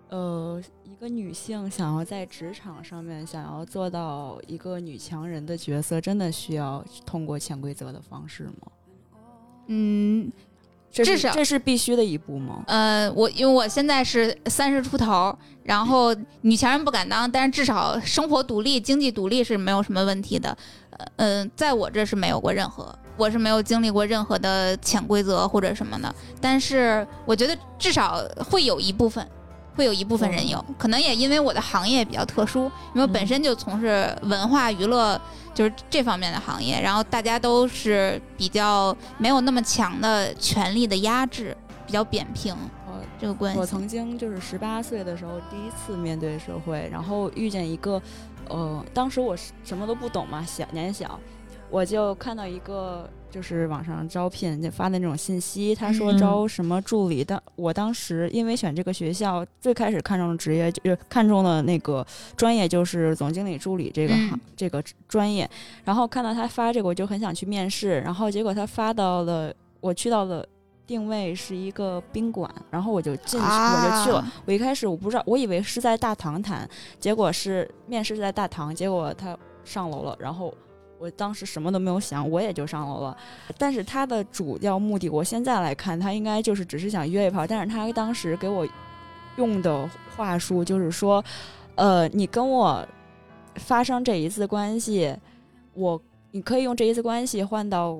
[0.09, 8.71] 呃，一个女性想要在职场上面想要做到一个女强人的角色，真的需要通过潜规则的方式吗？
[9.67, 10.31] 嗯
[10.89, 12.63] 这是至少这是必须的一步吗？
[12.67, 20.57] 呃，我因为我现在是三十出头，然后女强人不敢当，但是至少生活独立、经济独立是没有什么问题的。
[20.91, 26.15] 呃，嗯，在我这是没有过任何，我是没有经历过任何的潜规则或者什么的。
[26.41, 29.27] 但是我觉得至少会有一部分，
[29.77, 32.63] 会有一部分人有，可能也因为我的行业比较特殊，
[32.93, 35.21] 因为我本身就从事文化娱乐。
[35.53, 42.55] 就是这方面的行业，然后大家都是比较没有那么强的权力的压制，比较扁平
[42.85, 43.59] 我这个关系。
[43.59, 47.99] 我曾经就是十八岁的时候第一次面对社会，然后遇见一个，
[48.49, 51.19] 呃，当时我是什么都不懂嘛，小年小，
[51.71, 62.05] 我就看到一个就是网上招聘就发的那种信息，他说嗯招什么助理，但我当时因为选这个学校，最开始看中的职业就是看中的那个
[62.35, 65.49] 专业就是总经理助理这个行、嗯这个专业，
[65.83, 70.45] 然后看到他发这个，我就很想去面试，然后结果他发到了，我去到了。
[70.87, 74.19] 定位是一个宾馆，然后我就进去，我就去了。
[74.19, 76.65] 啊我一开始我不知道，我以为是在大堂谈，
[76.97, 80.53] 结果是面试是在大堂，结果他上楼了，然后
[80.99, 83.15] 我当时什么都没有想，我也就上楼了。
[83.57, 88.67] 但是他的主要目的，我现在来看，他应该就是只是想约一炮，但是他当时给我
[89.37, 91.23] 用的话术就是说，
[91.75, 92.85] 呃，你跟我
[93.55, 95.15] 发生这一次关系，
[95.73, 97.99] 我你可以用这一次关系换到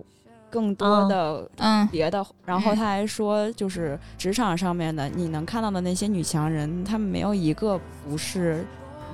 [0.50, 8.66] 更多嗯的嗯别的，然后嗯他还说，就是职场上面的你能看到的那些女强人，她们没有一个不是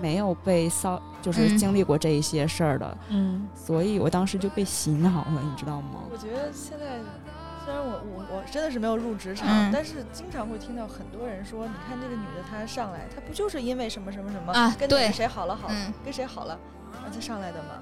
[0.01, 1.57] 没有被骚，就是嗯。
[1.57, 6.01] 经历过这一些事儿的，嗯，所以我当时就被洗脑了，你知道吗？
[6.11, 6.99] 我觉得现在
[7.63, 9.71] 虽然我我我真的是没有入职场，嗯。
[9.71, 15.07] 但是经常会听到很多人说，你看这个女的她上来，她不就是因为什么什么什么跟哪啊对。
[15.07, 15.93] 个谁好了好，嗯。
[16.03, 16.57] 跟谁好了，
[16.93, 17.79] 然后才上来的吗？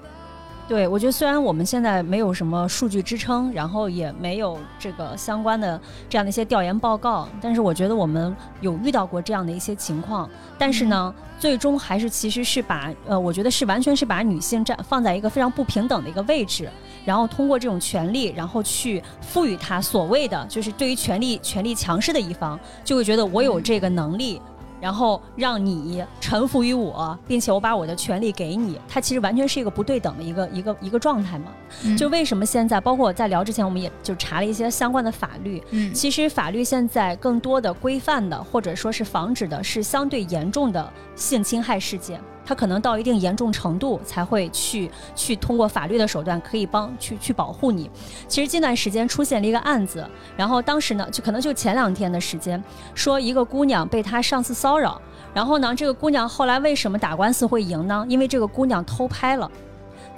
[0.68, 10.30] 对，我觉得虽然我们现在没有什么数据支撑，然后也没有这个相关的这样的一些调研报告，但是我觉得我们有遇到过这样的一些情况。
[10.56, 16.70] 但是呢，最终还是其实是把呃，我觉得是完全是把女性站放在一个非常不平等的一个位置，
[17.04, 24.40] 然后通过这种权利，然后去赋予她所谓的就是对于权力权力强势的一方，就会觉得我有这个能力。
[24.82, 31.52] 然后让你臣服于我，并且我把我的权利给你，它其实完全是一个不对等的一个一个一个状态嘛。
[31.84, 35.62] 嗯就为什么现在，包括我在聊之前，我们也就查了一些相关的法律。
[35.70, 42.20] 嗯其实法律现在更多的规范的，或者说是防止的，是相对严重的性侵害事件。
[42.44, 47.90] 他可能到一定严重程度才会去去通过法律的手段可以帮去去保护你。
[48.28, 50.04] 其实近段时间出现了一个案子，
[50.36, 52.62] 然后当时呢，就可能就前两天的时间，
[52.94, 55.00] 说一个姑娘被他上司骚扰，
[55.32, 58.04] 然后呢，这个姑娘后来为什么打官司会赢呢？
[58.08, 59.50] 因为这个姑娘偷拍了。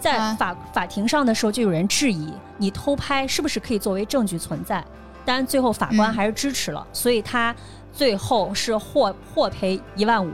[0.01, 4.85] 在法、法庭上的时候，就有人质疑你偷拍是不是可以作为证据存在，
[5.25, 7.55] 当然最后法官还是支持了，所以他
[7.95, 10.31] 最后是获获赔一万五。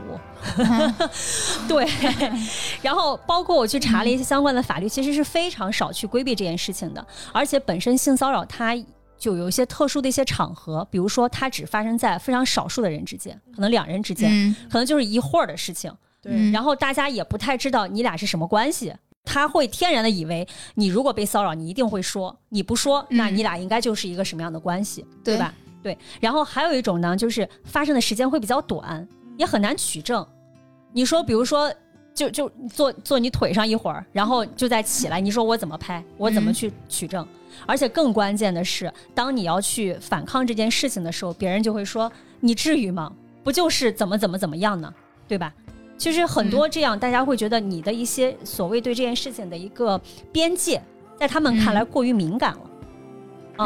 [1.67, 1.87] 对，
[2.81, 8.75] 然后包括我去查了一些相关的法律，其实是非常少去规避这件事情的，而且本身性骚扰它
[9.19, 15.93] 就有一些特殊的一些场合，比如说它只发生在非常少数的人之间，可能两人之间，嗯可能就是一会儿的事情，
[16.23, 18.91] 对，嗯然后大家也不太知道你俩是什么关系。
[19.23, 25.53] 他会天然的以为你如果被骚扰，你一定会说，你不说，那嗯你俩应该就是一个什么样的关系，对对吧？
[25.55, 25.70] 对。
[26.19, 29.07] 然后还有一种呢，就是发生的时间会比较短，
[29.37, 30.25] 也很难取证。
[30.93, 31.73] 你说，比如说，
[32.13, 36.03] 就就坐坐你腿上一会儿，然后就再起来，你说我怎么拍？
[36.17, 37.25] 我怎么嗯去取证？
[37.65, 43.11] 而且更关键的是，当你要去反抗这件事情的时候，别人就会说：“你至于吗？
[43.43, 44.93] 不就是怎么怎么怎么样呢？
[45.27, 45.53] 对吧？”
[45.97, 49.99] 其实很多这样，大家会觉得你的一些所谓对这件事情的一个
[50.31, 50.81] 边界，
[51.17, 52.61] 在他们看来过于敏感了。
[52.63, 52.70] 嗯，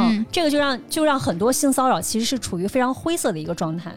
[0.01, 3.93] 嗯这个就让就让很多性骚扰其实是处于非常灰色的一个状态。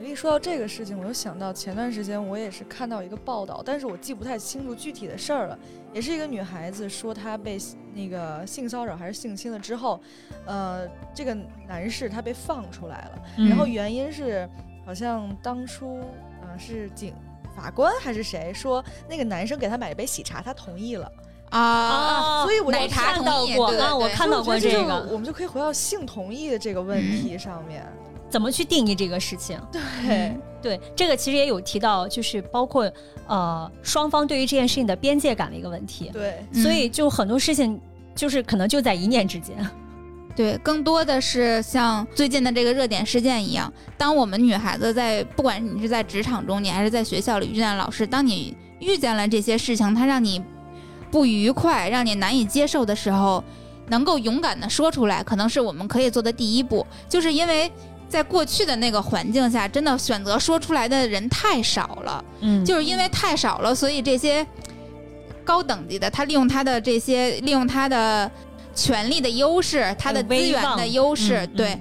[0.00, 5.58] 你一说到这个事情，我就想到前段时间我也是看到一个报道，但是我记不太清楚具体的事儿了。
[5.92, 7.58] 也是一个女孩子说她被
[7.92, 10.00] 那个性骚扰还是性侵了之后，
[10.46, 11.36] 呃，这个
[11.66, 14.48] 男士他被放出来了，嗯然后原因是
[14.86, 15.98] 好像当初
[16.42, 17.12] 呃是警
[17.56, 21.10] 法官还是谁说那个男生给他买了杯喜茶，他同意了。
[21.50, 27.86] 啊，所以我就奶茶看到过啊，我看到过这个，我们就可以回到性同意的这个问题上面。
[28.30, 29.58] 怎么去定义这个事情？
[29.72, 32.90] 对，嗯对，这个其实也有提到，就是包括
[33.26, 36.10] 呃双方对于这件事情的边界感的一个问题。
[36.12, 37.80] 对，嗯所以就很多事情
[38.14, 39.56] 就是可能就在一念之间。
[40.36, 50.40] 对，更多的是像最近的这个热点事件一样，当我们女孩子在不管你是在职场中，你还是在学校里遇见老师，当你遇见了这些事情，它让你
[51.10, 53.42] 不愉快，让你难以接受的时候，
[53.88, 56.86] 能够勇敢的说出来，可能是我们可以做的第一步。
[57.08, 57.70] 就是因为
[58.08, 62.24] 在过去的那个环境下，真的选择说出来的人太少了。
[62.40, 64.46] 嗯就是因为太少了，所以这些
[65.44, 68.30] 高等级的，他利用他的这些，利用他的
[68.74, 71.78] 权力的优势，他的资源的优势，对，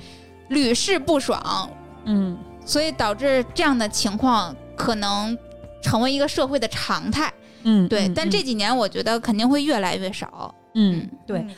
[0.49, 1.69] 屡试不爽，
[2.05, 5.37] 嗯所以导致这样的情况可能
[5.81, 7.31] 成为一个社会的常态。
[7.69, 10.55] 嗯，对，嗯但这几年我觉得肯定会越来越少。
[10.73, 11.49] 嗯对嗯。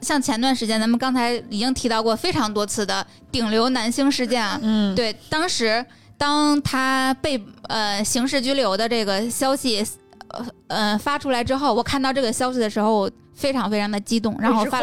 [0.00, 4.94] 像前段时间咱们刚才已经提到过非常多次的顶流男星事件啊，嗯。
[4.94, 5.84] 对，当时
[6.16, 7.38] 当他被
[7.68, 9.84] 呃刑事拘留的这个消息
[10.28, 14.80] 呃呃发出来之后，我看到这个消息的时候，我非常非常的激动，然后发。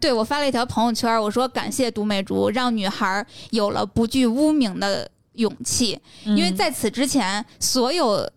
[0.00, 8.32] 对我发了一条朋友圈，我说感谢独美竹，让女孩有了不惧污名的勇气，因为嗯在此之前，所有嗯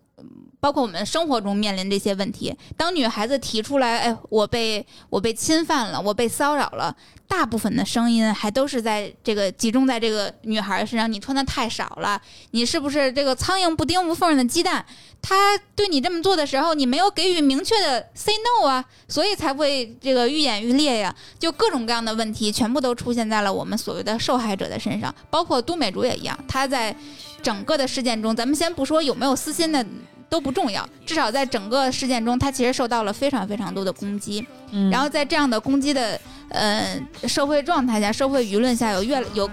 [0.62, 6.94] 包括我们生活中面临这些问题，当女孩子提出来，哎，我被我被侵犯了，我被骚扰了，
[7.26, 11.12] 大部分的声音还都是在这个集中在这个女孩身上。
[11.12, 14.86] 你穿的太少了，你是不是这个苍蝇不叮无缝的鸡蛋？
[15.20, 21.12] 他对你这么做的时候，你没有给予明确的 say no 啊，所以才会这个愈演愈烈呀。
[21.40, 26.94] 就各种各样的问题，全部都出现在了我们所谓的受害者的身上，包括都美竹也一样，她在
[27.42, 29.84] 整个的事件中，咱们先不说有没有私心的。
[30.32, 34.46] 都不重要，至少在整个事件中，他其实受到了非常非常多的攻击。
[34.70, 36.18] 嗯然后在这样的攻击的
[36.48, 39.50] 呃社会状态下、社会舆论下，有越有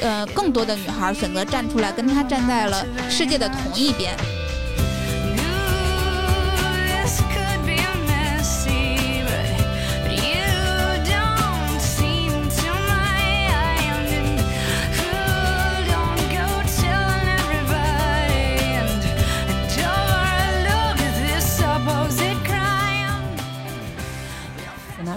[0.00, 4.16] 呃更多的女孩选择站出来，跟他站在了世界的同一边。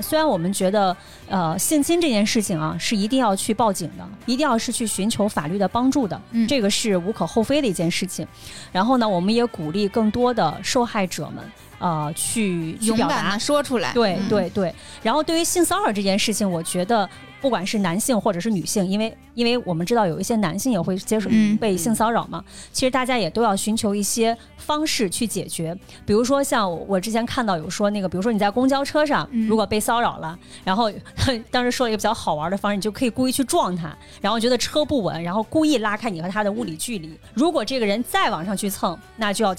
[0.10, 0.97] 虽然我们觉得，
[1.28, 8.28] 呃，性侵这件事情啊，是一定要去报警的，一定要是去寻求法律的帮助的，嗯这个是无可厚非的一件事情。
[8.72, 11.43] 然后呢，我们也鼓励更多的受害者们，
[11.78, 14.74] 呃，去勇敢的，说出来，对嗯，对对。
[15.03, 17.07] 然后对于性骚扰这件事情，我觉得
[17.41, 25.77] 不管是男性或者是女性，因为因为我们知道有一些男性也会接受嗯被性骚扰嘛，其实大家也都要寻求一些方式去解决。
[26.05, 30.91] 比如说像我之前看到有说那个，比如说你在公交车上嗯如果被骚扰了，然后
[31.49, 37.17] 当时说了一个比较好玩的方式，你就可以故意去撞他，然后觉得车不稳，然后故意拉开你和他的物理距离。
[37.33, 39.55] 如果这个人再往上去蹭，那就要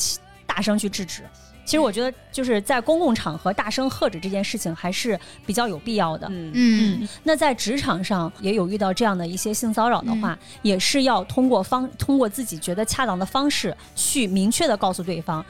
[0.46, 1.22] 大声去制止。
[1.70, 5.16] 其实我觉得就是在公共场合大声喝止这件事情还是
[5.46, 6.26] 比较有必要的。
[6.32, 15.46] 嗯嗯那在职场上也有遇到这样的一些性骚扰的话，也是要通过方通过自己觉得恰当的方式去明确的告诉对方，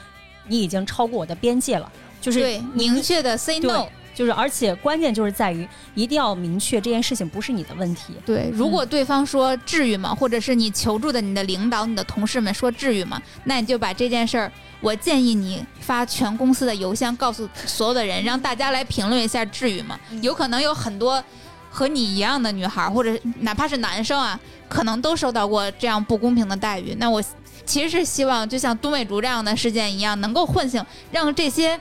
[0.47, 1.91] 你已经超过我的边界了，
[2.21, 3.87] 就是对，明确的 say no。
[4.15, 8.15] 就是而且关键就是在于一定要明确这件事情不是你的问题。
[8.27, 19.99] 对，如果对方说至于吗，或者是你求助的你的领导、你的同事们说至于吗，那你就把这件事儿，我建议你发全公司的邮箱，告诉所有的人，让大家来评论一下至于吗？
[20.11, 21.23] 嗯有可能有很多
[21.71, 24.39] 和你一样的女孩儿，或者哪怕是男生啊，
[24.69, 26.95] 可能都受到过这样不公平的待遇。
[26.99, 27.23] 那我
[27.65, 31.79] 其实是希望，就像都美竹这样的事件一样，能够唤醒，让这些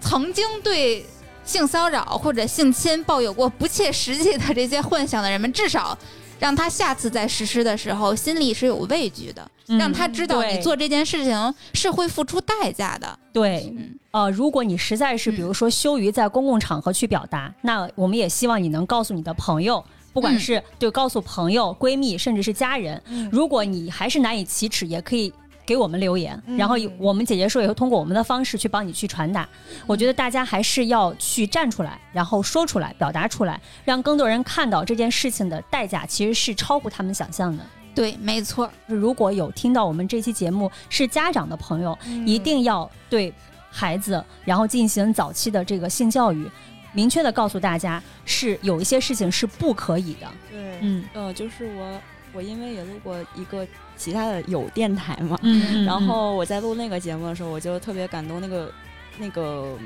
[0.00, 1.04] 曾经对
[1.46, 5.96] 性骚扰或者性侵抱有过不切实际的这些幻想的人们，至少
[6.38, 13.18] 让他下次在实施的时候心里是有畏惧的，嗯让他知道你做这件事情是会付出代价的。
[13.32, 19.82] 对，嗯，呃，如果你实在是比如说羞于在公共场合去表达，那我们也希望你能告诉你的朋友。
[20.12, 25.30] 不管嗯是对告诉朋友、闺蜜，甚至是家人，嗯如果你还是难以启齿，也可以
[25.66, 29.46] 给我们留言，嗯然后我们姐姐说也会通过我们的方式去帮你去传达。
[29.86, 37.62] 我觉得大家还是要去站出来，然后说出来，表达出来，让更多人看到这件事情的代价其实是超乎他们想象的。
[37.94, 38.70] 对，没错。
[38.86, 43.32] 如果有听到我们这期节目是家长的朋友，嗯一定要对
[43.70, 46.48] 孩子，然后进行早期的这个性教育，
[46.92, 50.26] 明确的告诉大家，是有一些事情是不可以的。
[50.50, 52.00] 对，嗯呃，就是我
[52.36, 53.66] 我因为也录过一个
[53.96, 58.40] 其他的有电台嘛，嗯然后我在录那个节目的时候，我就特别感动。
[58.40, 58.70] 那个
[59.18, 59.76] 那个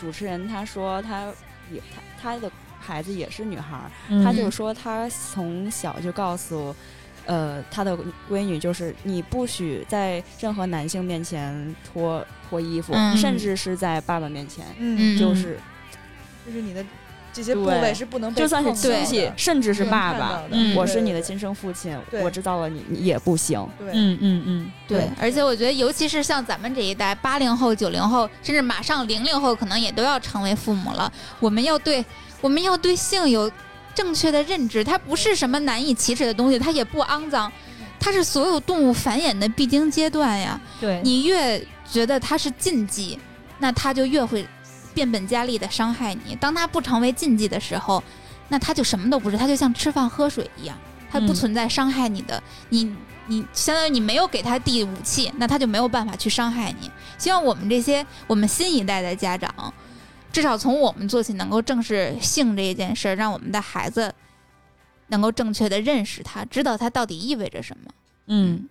[0.00, 1.26] 主持人他说他
[1.70, 6.74] 也他他的孩子也是女孩儿，嗯他就说他从小就告诉。
[7.26, 7.96] 呃，他的
[8.28, 14.64] 闺女就是你不许在任何男性面前脱脱衣服，嗯甚至是在爸爸面前，
[15.16, 15.60] 就是
[16.44, 16.84] 就是你的
[17.32, 20.42] 这些部位是不能被就算是亲戚，甚至是爸爸
[20.74, 23.64] 我是你的亲生父亲，我知道了你你也不行。
[23.78, 31.12] 对，嗯嗯嗯，对，而且我觉得，尤其是像咱们这一代，八零后、九零后，甚至马上零零后，可能也都要成为父母了。
[31.38, 32.04] 我们要对，
[32.40, 33.50] 我们要对性有
[33.94, 37.50] 正确的认知，它不是什么难以启齿的东西，它也不肮脏，
[37.98, 40.60] 它是所有动物繁衍的必经阶段呀。
[40.80, 43.18] 对，你越觉得它是禁忌，
[43.58, 44.46] 那它就越会
[44.94, 46.34] 变本加厉的伤害你。
[46.36, 48.02] 当它不成为禁忌的时候，
[48.48, 50.76] 那它就什么都不是，它就像吃饭喝水一样，
[51.10, 52.42] 它不嗯存在伤害你的。
[52.68, 52.94] 你
[53.26, 56.90] 你相当于你没有给他递武器，那他就没有办法去伤害你。
[57.16, 59.72] 希望我们这些我们新一代的家长，
[60.32, 64.12] 至少从我们做起，能够正视性这一件事儿，让我们的孩子
[65.08, 67.92] 能够正确的认识它，知道它到底意味着什么。
[68.26, 68.68] 嗯。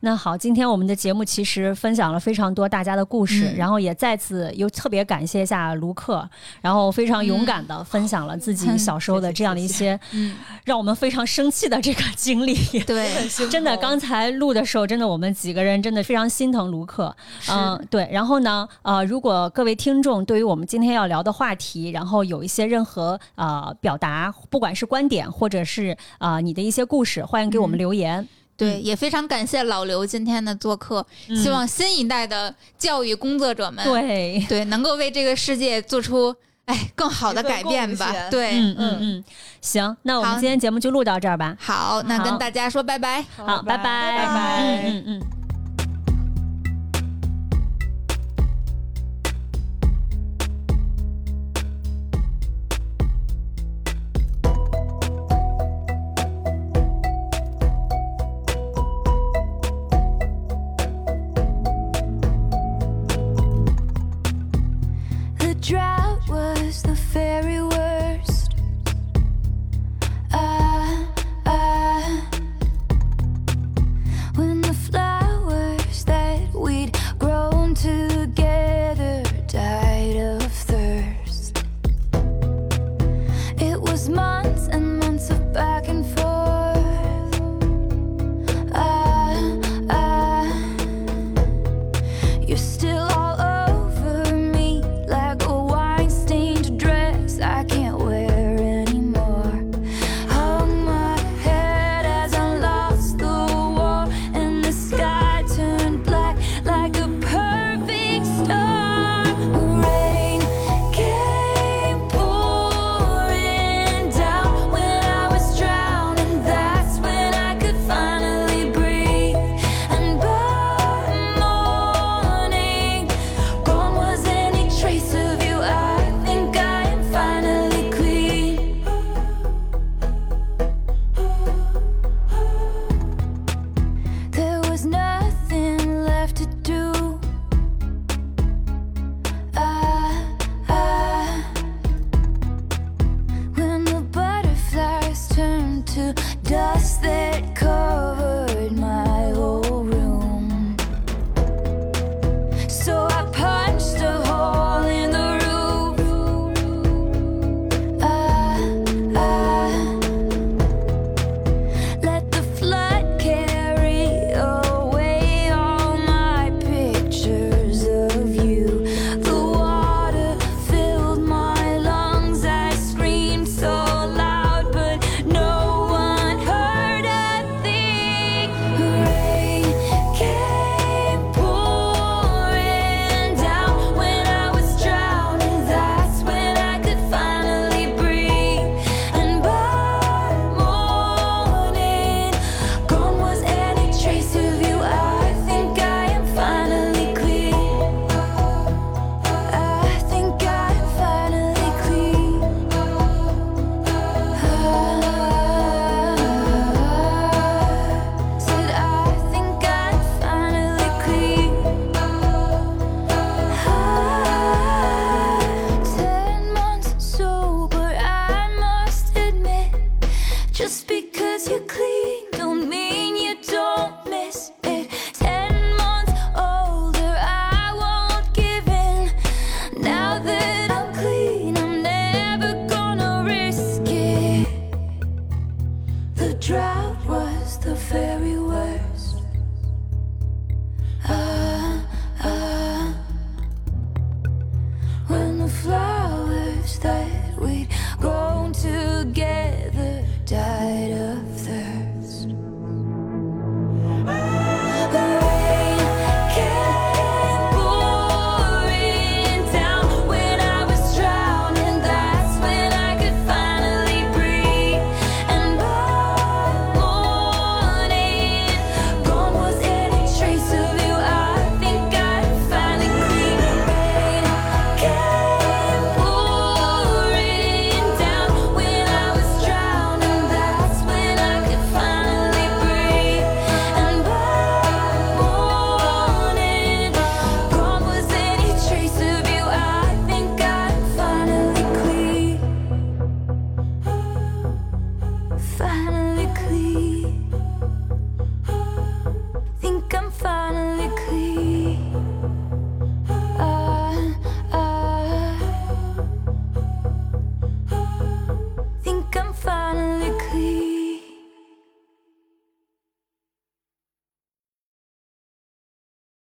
[0.00, 6.28] 那好，今天我们的节目其实分享了非常多大家的故事，嗯然后也再次又特别感谢一下卢克，
[6.60, 12.54] 然后非常勇敢的分享了自己嗯小时候的这样的一些嗯，让我们非常生气的这个经历。
[12.86, 13.10] 对，
[13.50, 17.14] 真的，刚才录的时候，真的我们几个人真的非常心疼卢克。
[17.40, 18.08] 是嗯、对。
[18.12, 28.28] 然后呢，呃，如果各位听众对于我们今天要聊的话题，然后有一些任何呃表达，不管是观点或者是呃你的一些故事，欢迎给我们嗯留言。
[28.58, 34.44] 对，也非常感谢老刘今天的做客，希望新一代的教育工作者们，对。
[34.48, 36.34] 对能够为这个世界做出
[36.64, 38.12] 哎更好的改变吧。
[38.28, 39.24] 对，嗯嗯嗯，
[39.60, 41.56] 行，那我们今天节目就录到这儿吧。
[41.60, 43.24] 好，那跟大家说拜拜。
[43.36, 44.62] 好，拜拜，拜拜。
[44.62, 45.37] 嗯嗯嗯。